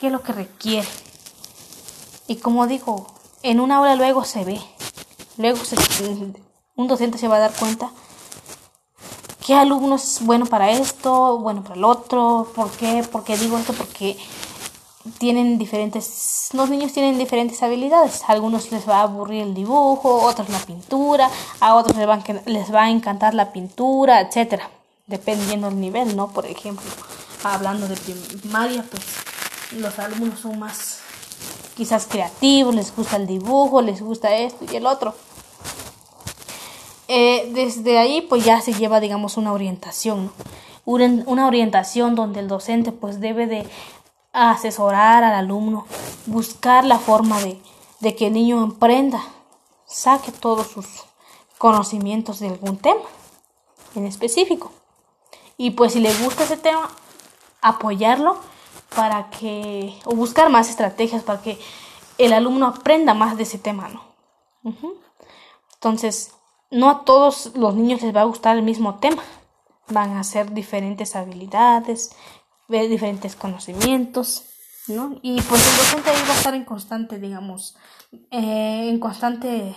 qué 0.00 0.06
es 0.06 0.12
lo 0.12 0.22
que 0.22 0.32
requiere. 0.32 0.88
Y 2.26 2.36
como 2.36 2.66
digo, 2.66 3.06
en 3.42 3.60
una 3.60 3.76
aula 3.76 3.94
luego 3.94 4.24
se 4.24 4.44
ve, 4.44 4.60
luego 5.36 5.60
un 6.76 6.88
docente 6.88 7.18
se 7.18 7.28
va 7.28 7.36
a 7.36 7.40
dar 7.40 7.52
cuenta 7.52 7.90
qué 9.46 9.54
alumno 9.54 9.96
es 9.96 10.18
bueno 10.22 10.46
para 10.46 10.70
esto, 10.70 11.38
bueno 11.38 11.62
para 11.62 11.74
el 11.74 11.84
otro, 11.84 12.50
por 12.54 12.70
qué, 12.70 13.02
por 13.10 13.24
qué 13.24 13.36
digo 13.36 13.58
esto, 13.58 13.72
porque 13.72 14.16
tienen 15.18 15.58
diferentes, 15.58 16.50
los 16.52 16.70
niños 16.70 16.92
tienen 16.92 17.18
diferentes 17.18 17.62
habilidades. 17.62 18.22
A 18.22 18.32
algunos 18.32 18.70
les 18.70 18.88
va 18.88 18.98
a 18.98 19.02
aburrir 19.02 19.42
el 19.42 19.54
dibujo, 19.54 20.22
otros 20.22 20.48
la 20.50 20.58
pintura, 20.60 21.30
a 21.58 21.74
otros 21.74 21.96
les 21.96 22.08
va, 22.08 22.22
les 22.46 22.72
va 22.72 22.84
a 22.84 22.90
encantar 22.90 23.34
la 23.34 23.52
pintura, 23.52 24.20
etcétera, 24.20 24.70
dependiendo 25.06 25.68
del 25.68 25.80
nivel, 25.80 26.16
¿no? 26.16 26.28
Por 26.28 26.46
ejemplo, 26.46 26.88
hablando 27.42 27.88
de 27.88 27.96
primaria, 27.96 28.84
pues 28.88 29.02
los 29.72 29.98
alumnos 29.98 30.40
son 30.40 30.58
más 30.58 31.00
quizás 31.76 32.06
creativos, 32.06 32.74
les 32.74 32.94
gusta 32.94 33.16
el 33.16 33.26
dibujo, 33.26 33.82
les 33.82 34.02
gusta 34.02 34.34
esto 34.34 34.66
y 34.70 34.76
el 34.76 34.86
otro. 34.86 35.14
Eh, 37.08 37.50
desde 37.54 37.98
ahí 37.98 38.20
pues 38.22 38.44
ya 38.44 38.60
se 38.60 38.72
lleva 38.72 39.00
digamos 39.00 39.36
una 39.36 39.52
orientación, 39.52 40.32
una 40.84 41.46
orientación 41.46 42.14
donde 42.14 42.40
el 42.40 42.48
docente 42.48 42.92
pues 42.92 43.20
debe 43.20 43.46
de 43.46 43.68
asesorar 44.32 45.24
al 45.24 45.34
alumno, 45.34 45.86
buscar 46.26 46.84
la 46.84 46.98
forma 46.98 47.40
de, 47.40 47.60
de 48.00 48.14
que 48.14 48.28
el 48.28 48.34
niño 48.34 48.62
emprenda, 48.62 49.22
saque 49.86 50.30
todos 50.30 50.68
sus 50.68 50.86
conocimientos 51.58 52.38
de 52.38 52.48
algún 52.48 52.76
tema 52.78 53.02
en 53.94 54.06
específico. 54.06 54.70
Y 55.56 55.72
pues 55.72 55.94
si 55.94 56.00
le 56.00 56.14
gusta 56.22 56.44
ese 56.44 56.56
tema, 56.56 56.90
apoyarlo 57.60 58.38
para 58.94 59.30
que, 59.30 59.98
o 60.04 60.14
buscar 60.14 60.50
más 60.50 60.68
estrategias 60.68 61.22
para 61.22 61.42
que 61.42 61.58
el 62.18 62.32
alumno 62.32 62.66
aprenda 62.66 63.14
más 63.14 63.36
de 63.36 63.44
ese 63.44 63.58
tema, 63.58 63.88
¿no? 63.88 64.04
Entonces, 65.74 66.34
no 66.70 66.90
a 66.90 67.04
todos 67.04 67.52
los 67.56 67.74
niños 67.74 68.02
les 68.02 68.14
va 68.14 68.22
a 68.22 68.24
gustar 68.24 68.56
el 68.56 68.62
mismo 68.62 68.98
tema. 68.98 69.22
Van 69.88 70.16
a 70.16 70.24
ser 70.24 70.52
diferentes 70.52 71.16
habilidades, 71.16 72.14
diferentes 72.68 73.34
conocimientos, 73.34 74.44
¿no? 74.86 75.18
Y 75.22 75.40
pues 75.42 75.66
el 75.66 75.76
docente 75.76 76.10
ahí 76.10 76.22
va 76.28 76.34
a 76.34 76.36
estar 76.36 76.54
en 76.54 76.64
constante, 76.64 77.18
digamos, 77.18 77.76
eh, 78.30 78.88
en 78.88 79.00
constante, 79.00 79.74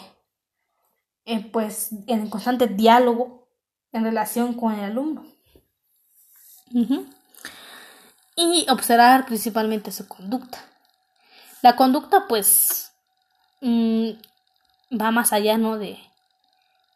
eh, 1.26 1.50
pues, 1.52 1.90
en 2.08 2.30
constante 2.30 2.68
diálogo 2.68 3.48
en 3.92 4.04
relación 4.04 4.54
con 4.54 4.74
el 4.74 4.82
alumno. 4.82 5.24
Y 8.36 8.66
observar 8.70 9.26
principalmente 9.26 9.92
su 9.92 10.08
conducta. 10.08 10.60
La 11.62 11.76
conducta, 11.76 12.26
pues, 12.28 12.92
mm, 13.62 14.10
va 15.00 15.12
más 15.12 15.34
allá, 15.34 15.58
¿no? 15.58 15.78
De, 15.78 16.00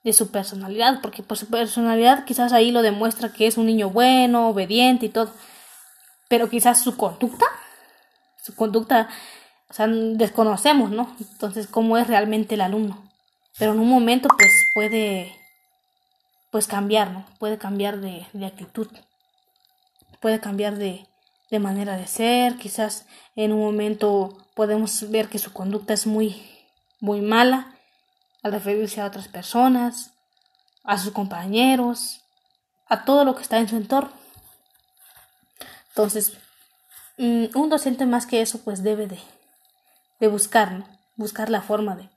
de 0.04 0.14
su 0.14 0.32
personalidad, 0.32 1.02
porque 1.02 1.22
por 1.22 1.38
su 1.38 1.48
personalidad 1.48 2.24
quizás 2.26 2.54
ahí 2.54 2.72
lo 2.72 2.82
demuestra 2.82 3.34
que 3.34 3.46
es 3.46 3.58
un 3.58 3.66
niño 3.66 3.90
bueno, 3.90 4.50
obediente 4.50 5.08
y 5.08 5.10
todo, 5.10 5.34
pero 6.30 6.50
quizás 6.50 6.82
su 6.82 6.96
conducta, 6.96 7.46
su 8.42 8.56
conducta, 8.56 9.10
o 9.70 9.74
sea, 9.74 9.88
desconocemos, 9.88 10.92
¿no? 10.92 11.14
Entonces, 11.20 11.68
cómo 11.68 11.98
es 11.98 12.08
realmente 12.08 12.56
el 12.56 12.62
alumno. 12.62 13.04
Pero 13.60 13.74
en 13.74 13.80
un 13.80 13.90
momento, 13.90 14.30
pues, 14.38 14.52
puede, 14.74 15.36
pues, 16.52 16.68
cambiar, 16.68 17.12
¿no? 17.12 17.26
Puede 17.40 17.58
cambiar 17.58 18.00
de, 18.00 18.26
de 18.32 18.46
actitud, 18.46 18.88
puede 20.22 20.40
cambiar 20.40 20.78
de, 20.78 21.06
de 21.50 21.60
manera 21.60 21.98
de 21.98 22.08
ser, 22.08 22.58
quizás 22.58 23.06
en 23.36 23.54
un 23.54 23.62
momento 23.62 24.38
podemos 24.56 25.10
ver 25.10 25.30
que 25.30 25.40
su 25.40 25.54
conducta 25.54 25.94
es 25.94 26.08
muy, 26.08 26.42
muy 27.00 27.22
mala, 27.22 27.76
al 28.44 28.52
referirse 28.52 29.02
a 29.02 29.06
otras 29.06 29.28
personas, 29.28 30.14
a 30.84 30.98
sus 30.98 31.12
compañeros, 31.12 32.22
a 32.88 33.04
todo 33.06 33.24
lo 33.24 33.36
que 33.36 33.42
está 33.42 33.58
en 33.60 33.68
su 33.68 33.76
entorno. 33.76 34.12
Entonces, 35.90 36.38
mm, 37.18 37.46
un 37.56 37.70
docente 37.70 38.06
más 38.06 38.26
que 38.26 38.42
eso, 38.42 38.64
pues 38.64 38.84
debe 38.84 39.08
de, 39.08 39.20
de 40.20 40.28
buscar, 40.28 40.86
buscar 41.16 41.50
la 41.50 41.62
forma 41.62 41.96
de, 41.96 42.10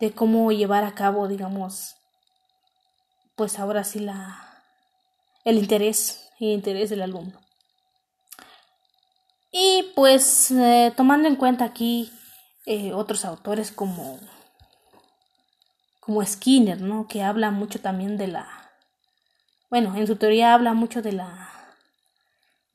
de 0.00 0.12
cómo 0.12 0.52
llevar 0.52 0.84
a 0.84 0.94
cabo, 0.94 1.28
digamos, 1.28 1.96
pues 3.36 3.58
ahora 3.58 3.84
sí 3.84 4.00
la, 4.00 4.62
el 5.44 5.58
interés, 5.58 6.28
el 6.40 6.48
interés 6.48 6.90
del 6.90 7.02
alumno. 7.02 7.40
Y 9.60 9.90
pues 9.96 10.52
eh, 10.52 10.92
tomando 10.96 11.26
en 11.26 11.34
cuenta 11.34 11.64
aquí 11.64 12.12
eh, 12.64 12.92
otros 12.92 13.24
autores 13.24 13.72
como 13.72 14.20
como 15.98 16.24
Skinner, 16.24 16.80
¿no? 16.80 17.08
Que 17.08 17.22
habla 17.22 17.50
mucho 17.50 17.80
también 17.80 18.16
de 18.16 18.28
la, 18.28 18.46
bueno, 19.68 19.96
en 19.96 20.06
su 20.06 20.14
teoría 20.14 20.54
habla 20.54 20.74
mucho 20.74 21.02
de 21.02 21.12
la, 21.12 21.50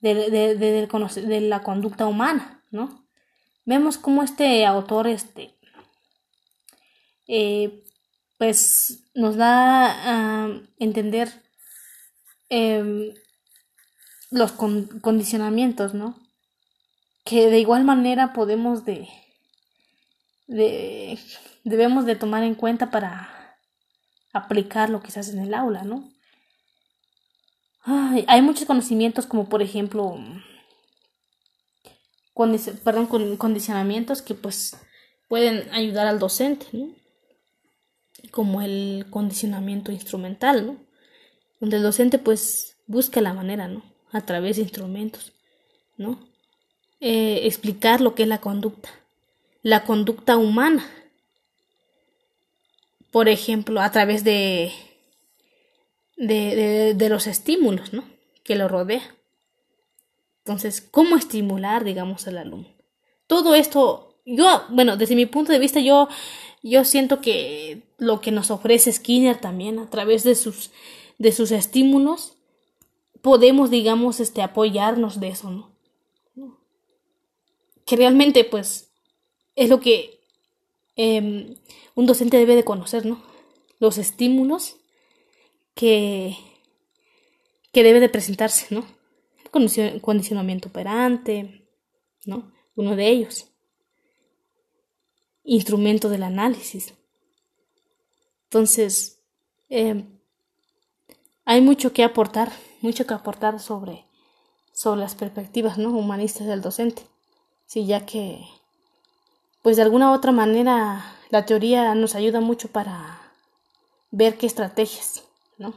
de, 0.00 0.30
de, 0.30 0.56
de, 0.56 1.40
la 1.40 1.62
conducta 1.62 2.06
humana, 2.06 2.62
¿no? 2.70 3.08
Vemos 3.64 3.96
cómo 3.96 4.22
este 4.22 4.66
autor, 4.66 5.08
este, 5.08 5.54
eh, 7.26 7.82
pues 8.38 9.08
nos 9.14 9.36
da 9.36 10.44
a 10.44 10.48
entender 10.78 11.32
em, 12.50 13.14
los 14.30 14.52
condicionamientos, 14.52 15.94
¿no? 15.94 16.23
Que 17.24 17.48
de 17.48 17.58
igual 17.58 17.84
manera 17.84 18.32
podemos 18.32 18.84
de, 18.84 19.08
de 20.46 21.18
debemos 21.64 22.04
de 22.04 22.16
tomar 22.16 22.42
en 22.42 22.54
cuenta 22.54 22.90
para 22.90 23.58
aplicarlo 24.32 25.02
quizás 25.02 25.28
en 25.30 25.38
el 25.38 25.54
aula, 25.54 25.84
¿no? 25.84 26.10
hay 27.86 28.40
muchos 28.40 28.64
conocimientos 28.64 29.26
como 29.26 29.48
por 29.50 29.60
ejemplo 29.60 30.18
perdón, 32.82 33.36
condicionamientos 33.36 34.22
que 34.22 34.34
pues 34.34 34.76
pueden 35.28 35.72
ayudar 35.72 36.06
al 36.06 36.18
docente, 36.18 36.66
¿no? 36.72 36.94
Como 38.30 38.62
el 38.62 39.06
condicionamiento 39.10 39.92
instrumental, 39.92 40.66
¿no? 40.66 40.76
Donde 41.60 41.76
el 41.76 41.82
docente 41.82 42.18
pues 42.18 42.76
busca 42.86 43.20
la 43.20 43.34
manera, 43.34 43.68
¿no? 43.68 43.82
A 44.10 44.22
través 44.22 44.56
de 44.56 44.62
instrumentos, 44.62 45.32
¿no? 45.96 46.33
Eh, 47.00 47.46
explicar 47.46 48.00
lo 48.00 48.14
que 48.14 48.22
es 48.22 48.28
la 48.28 48.40
conducta, 48.40 48.88
la 49.62 49.84
conducta 49.84 50.36
humana, 50.36 50.86
por 53.10 53.28
ejemplo, 53.28 53.80
a 53.80 53.90
través 53.90 54.24
de, 54.24 54.72
de, 56.16 56.94
de, 56.96 57.08
los 57.08 57.26
estímulos 57.26 57.92
¿no? 57.92 58.04
que 58.42 58.56
lo 58.56 58.68
rodea. 58.68 59.14
Entonces, 60.38 60.80
¿cómo 60.80 61.16
estimular, 61.16 61.84
digamos, 61.84 62.26
al 62.26 62.38
alumno? 62.38 62.68
Todo 63.26 63.54
esto, 63.54 64.16
yo, 64.24 64.64
bueno, 64.70 64.96
desde 64.96 65.16
mi 65.16 65.26
punto 65.26 65.52
de 65.52 65.58
vista, 65.58 65.80
yo, 65.80 66.08
yo 66.62 66.84
siento 66.84 67.20
que 67.20 67.82
lo 67.98 68.20
que 68.20 68.30
nos 68.30 68.50
ofrece 68.50 68.92
Skinner 68.92 69.38
también, 69.38 69.78
a 69.78 69.90
través 69.90 70.24
de 70.24 70.34
sus, 70.34 70.70
de 71.18 71.32
sus 71.32 71.50
estímulos, 71.50 72.34
podemos, 73.22 73.70
digamos, 73.70 74.20
este, 74.20 74.42
apoyarnos 74.42 75.20
de 75.20 75.28
eso, 75.28 75.50
¿no? 75.50 75.73
Que 77.86 77.96
realmente, 77.96 78.44
pues, 78.44 78.90
es 79.54 79.68
lo 79.68 79.80
que 79.80 80.14
Em, 80.96 81.56
un 81.94 82.06
docente 82.06 82.36
debe 82.36 82.54
de 82.54 82.64
conocer, 82.64 83.04
¿no? 83.04 83.20
Los 83.80 83.98
estímulos 83.98 84.76
que, 85.74 86.36
que 87.72 87.82
debe 87.82 88.00
de 88.00 88.08
presentarse, 88.08 88.72
¿no? 88.74 88.86
Condicionamiento 89.50 90.68
operante, 90.68 91.68
¿no? 92.26 92.52
Uno 92.76 92.96
de 92.96 93.08
ellos. 93.08 93.48
Instrumento 95.42 96.08
del 96.08 96.22
análisis. 96.22 96.94
Entonces, 98.44 99.20
em, 99.68 100.20
hay 101.44 101.60
mucho 101.60 101.92
que 101.92 102.04
aportar, 102.04 102.52
mucho 102.80 103.04
que 103.06 103.14
aportar 103.14 103.58
sobre, 103.58 104.06
sobre 104.72 105.00
las 105.00 105.16
perspectivas 105.16 105.76
¿no? 105.76 105.90
humanistas 105.90 106.46
del 106.46 106.62
docente. 106.62 107.02
Sí, 107.74 107.86
ya 107.86 108.06
que 108.06 108.46
pues 109.60 109.76
de 109.76 109.82
alguna 109.82 110.12
u 110.12 110.14
otra 110.14 110.30
manera 110.30 111.16
la 111.30 111.44
teoría 111.44 111.92
nos 111.96 112.14
ayuda 112.14 112.38
mucho 112.38 112.68
para 112.68 113.32
ver 114.12 114.38
qué 114.38 114.46
estrategias, 114.46 115.24
¿no? 115.58 115.74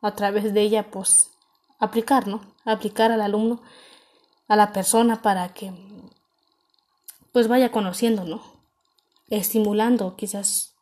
A 0.00 0.14
través 0.14 0.54
de 0.54 0.60
ella, 0.60 0.92
pues, 0.92 1.32
aplicar, 1.80 2.28
¿no? 2.28 2.40
Aplicar 2.64 3.10
al 3.10 3.20
alumno, 3.20 3.60
a 4.46 4.54
la 4.54 4.72
persona 4.72 5.22
para 5.22 5.52
que, 5.52 5.72
pues, 7.32 7.48
vaya 7.48 7.72
conociendo, 7.72 8.24
¿no? 8.24 8.40
Estimulando 9.28 10.14
quizás 10.14 10.76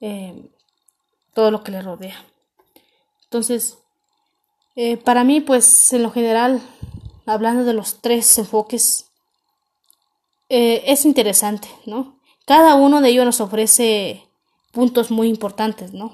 eh, 0.00 0.52
todo 1.34 1.50
lo 1.50 1.64
que 1.64 1.72
le 1.72 1.82
rodea. 1.82 2.24
Entonces, 3.24 3.78
eh, 4.76 4.98
para 4.98 5.24
mí, 5.24 5.40
pues, 5.40 5.92
en 5.92 6.04
lo 6.04 6.12
general, 6.12 6.62
hablando 7.26 7.64
de 7.64 7.74
los 7.74 8.00
tres 8.00 8.38
enfoques 8.38 9.09
eh, 10.50 10.82
es 10.86 11.04
interesante, 11.04 11.68
¿no? 11.86 12.18
Cada 12.44 12.74
uno 12.74 13.00
de 13.00 13.10
ellos 13.10 13.24
nos 13.24 13.40
ofrece 13.40 14.26
puntos 14.72 15.12
muy 15.12 15.28
importantes, 15.28 15.92
¿no? 15.92 16.12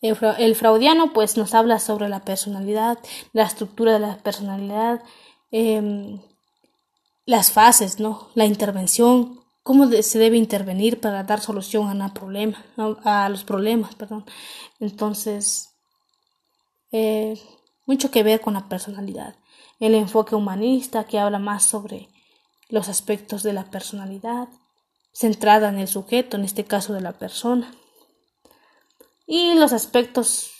El, 0.00 0.54
fraudiano 0.54 1.12
pues 1.12 1.36
nos 1.36 1.54
habla 1.54 1.80
sobre 1.80 2.08
la 2.08 2.20
personalidad, 2.20 2.98
la 3.32 3.42
estructura 3.42 3.94
de 3.94 3.98
la 3.98 4.18
personalidad, 4.18 5.02
em, 5.50 6.20
las 7.26 7.50
fases, 7.50 7.98
¿no? 7.98 8.28
La 8.34 8.46
intervención, 8.46 9.40
cómo 9.64 9.90
se 9.90 10.18
debe 10.20 10.36
intervenir 10.36 11.00
para 11.00 11.24
dar 11.24 11.40
solución 11.40 12.00
a, 12.00 13.28
los 13.28 13.44
problemas, 13.44 13.94
perdón. 13.96 14.24
Entonces, 14.78 15.70
eh, 16.92 17.40
mucho 17.86 18.12
que 18.12 18.22
ver 18.22 18.40
con 18.40 18.54
la 18.54 18.68
personalidad. 18.68 19.34
El 19.80 19.96
enfoque 19.96 20.36
humanista 20.36 21.04
que 21.04 21.18
habla 21.18 21.40
más 21.40 21.64
sobre 21.64 22.08
los 22.68 22.88
aspectos 22.88 23.42
de 23.42 23.52
la 23.52 23.70
personalidad, 23.70 24.48
centrada 25.12 25.68
en 25.68 25.78
el 25.78 25.88
sujeto, 25.88 26.36
en 26.36 26.44
este 26.44 26.64
caso 26.64 26.92
de 26.92 27.00
la 27.00 27.18
persona, 27.18 27.74
y 29.26 29.54
los 29.54 29.72
aspectos 29.72 30.50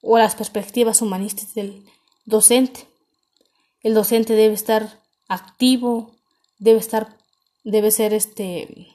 o 0.00 0.18
las 0.18 0.34
perspectivas 0.34 1.02
humanistas 1.02 1.54
del 1.54 1.84
docente. 2.24 2.86
El 3.82 3.94
docente 3.94 4.34
debe 4.34 4.54
estar 4.54 5.02
activo, 5.28 6.14
debe 6.58 6.78
estar, 6.78 7.18
debe 7.64 7.90
ser 7.90 8.14
este 8.14 8.88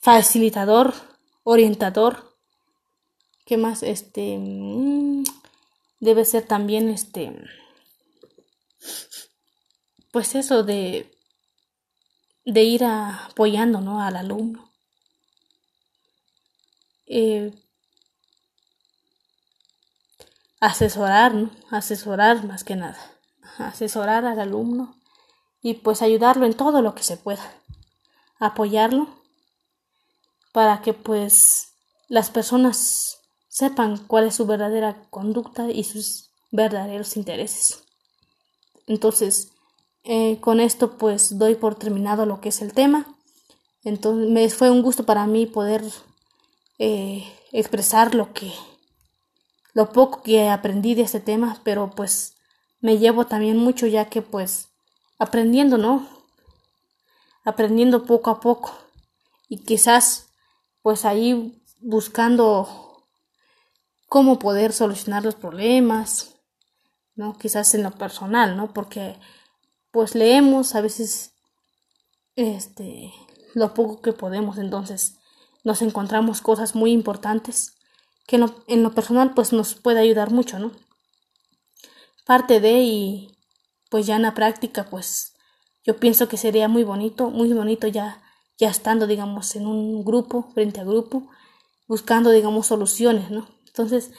facilitador, 0.00 0.94
orientador. 1.44 2.34
¿Qué 3.44 3.56
más? 3.56 3.82
Este 3.82 4.38
mm, 4.38 5.24
debe 6.00 6.24
ser 6.24 6.46
también 6.46 6.88
este 6.88 7.32
pues 10.10 10.34
eso 10.34 10.62
de, 10.62 11.10
de 12.44 12.62
ir 12.62 12.84
apoyando 12.84 13.80
¿no? 13.80 14.02
al 14.02 14.16
alumno. 14.16 14.70
Eh, 17.06 17.52
asesorar, 20.60 21.34
¿no? 21.34 21.50
asesorar 21.70 22.44
más 22.44 22.62
que 22.62 22.76
nada, 22.76 22.98
asesorar 23.58 24.24
al 24.26 24.38
alumno 24.38 24.94
y 25.62 25.74
pues 25.74 26.02
ayudarlo 26.02 26.46
en 26.46 26.54
todo 26.54 26.82
lo 26.82 26.94
que 26.94 27.02
se 27.02 27.16
pueda, 27.16 27.42
apoyarlo 28.38 29.08
para 30.52 30.82
que 30.82 30.94
pues 30.94 31.72
las 32.08 32.30
personas 32.30 33.18
sepan 33.48 33.98
cuál 34.06 34.26
es 34.26 34.36
su 34.36 34.46
verdadera 34.46 35.06
conducta 35.10 35.70
y 35.70 35.84
sus 35.84 36.30
verdaderos 36.50 37.16
intereses. 37.16 37.84
Entonces, 38.86 39.50
eh, 40.04 40.38
con 40.40 40.60
esto 40.60 40.96
pues 40.96 41.38
doy 41.38 41.54
por 41.54 41.74
terminado 41.74 42.26
lo 42.26 42.40
que 42.40 42.50
es 42.50 42.62
el 42.62 42.72
tema. 42.72 43.06
Entonces 43.82 44.28
me 44.30 44.48
fue 44.50 44.70
un 44.70 44.82
gusto 44.82 45.04
para 45.04 45.26
mí 45.26 45.46
poder 45.46 45.82
eh, 46.78 47.24
expresar 47.52 48.14
lo 48.14 48.32
que 48.32 48.52
lo 49.72 49.92
poco 49.92 50.22
que 50.22 50.48
aprendí 50.48 50.94
de 50.94 51.02
este 51.02 51.20
tema, 51.20 51.60
pero 51.62 51.90
pues 51.90 52.36
me 52.80 52.98
llevo 52.98 53.26
también 53.26 53.56
mucho 53.56 53.86
ya 53.86 54.06
que 54.06 54.20
pues 54.22 54.68
aprendiendo, 55.18 55.78
¿no? 55.78 56.08
Aprendiendo 57.44 58.04
poco 58.04 58.30
a 58.30 58.40
poco 58.40 58.72
y 59.48 59.58
quizás 59.58 60.28
pues 60.82 61.04
ahí 61.04 61.62
buscando 61.80 63.04
cómo 64.08 64.38
poder 64.38 64.72
solucionar 64.72 65.24
los 65.24 65.36
problemas, 65.36 66.34
¿no? 67.14 67.38
Quizás 67.38 67.74
en 67.74 67.82
lo 67.82 67.92
personal, 67.92 68.56
¿no? 68.56 68.72
Porque 68.72 69.16
pues 69.92 70.14
leemos 70.14 70.74
a 70.74 70.80
veces 70.80 71.34
este 72.36 73.12
lo 73.54 73.74
poco 73.74 74.00
que 74.00 74.12
podemos, 74.12 74.58
entonces 74.58 75.18
nos 75.64 75.82
encontramos 75.82 76.40
cosas 76.40 76.74
muy 76.74 76.92
importantes 76.92 77.74
que 78.26 78.36
en 78.36 78.42
lo, 78.42 78.54
en 78.68 78.82
lo 78.82 78.92
personal 78.92 79.34
pues 79.34 79.52
nos 79.52 79.74
puede 79.74 80.00
ayudar 80.00 80.30
mucho, 80.30 80.58
¿no? 80.58 80.72
Parte 82.26 82.60
de 82.60 82.80
y 82.82 83.36
pues 83.90 84.06
ya 84.06 84.16
en 84.16 84.22
la 84.22 84.34
práctica 84.34 84.86
pues 84.88 85.34
yo 85.84 85.96
pienso 85.96 86.28
que 86.28 86.36
sería 86.36 86.68
muy 86.68 86.84
bonito, 86.84 87.30
muy 87.30 87.52
bonito 87.52 87.88
ya 87.88 88.22
ya 88.60 88.68
estando 88.68 89.06
digamos 89.06 89.56
en 89.56 89.66
un 89.66 90.04
grupo, 90.04 90.50
frente 90.54 90.80
a 90.80 90.84
grupo, 90.84 91.28
buscando 91.88 92.30
digamos 92.30 92.66
soluciones, 92.66 93.30
¿no? 93.30 93.48
Entonces, 93.66 94.12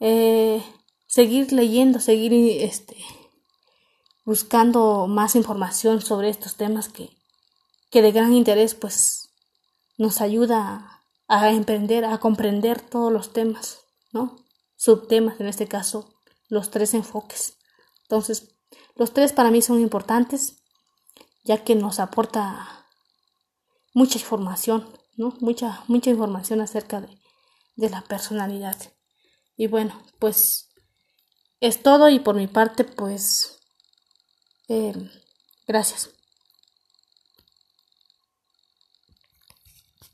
eh, 0.00 0.62
seguir 1.06 1.52
leyendo, 1.52 2.00
seguir 2.00 2.32
este 2.62 2.96
buscando 4.26 5.06
más 5.06 5.36
información 5.36 6.02
sobre 6.02 6.28
estos 6.28 6.56
temas 6.56 6.88
que, 6.88 7.16
que 7.90 8.02
de 8.02 8.10
gran 8.10 8.34
interés 8.34 8.74
pues 8.74 9.30
nos 9.96 10.20
ayuda 10.20 11.04
a 11.28 11.50
emprender, 11.50 12.04
a 12.04 12.18
comprender 12.18 12.80
todos 12.80 13.12
los 13.12 13.32
temas, 13.32 13.78
¿no? 14.12 14.36
Subtemas, 14.76 15.40
en 15.40 15.46
este 15.46 15.68
caso, 15.68 16.12
los 16.48 16.70
tres 16.70 16.92
enfoques. 16.92 17.56
Entonces, 18.02 18.56
los 18.96 19.12
tres 19.12 19.32
para 19.32 19.50
mí 19.50 19.62
son 19.62 19.80
importantes, 19.80 20.62
ya 21.44 21.64
que 21.64 21.76
nos 21.76 22.00
aporta 22.00 22.86
mucha 23.94 24.18
información, 24.18 24.88
¿no? 25.16 25.34
Mucha, 25.40 25.84
mucha 25.86 26.10
información 26.10 26.60
acerca 26.60 27.00
de, 27.00 27.16
de 27.76 27.90
la 27.90 28.02
personalidad. 28.02 28.76
Y 29.56 29.68
bueno, 29.68 30.00
pues 30.18 30.68
es 31.60 31.82
todo 31.82 32.08
y 32.10 32.18
por 32.18 32.34
mi 32.34 32.48
parte, 32.48 32.84
pues, 32.84 33.55
eh, 34.68 34.92
gracias. 35.66 36.15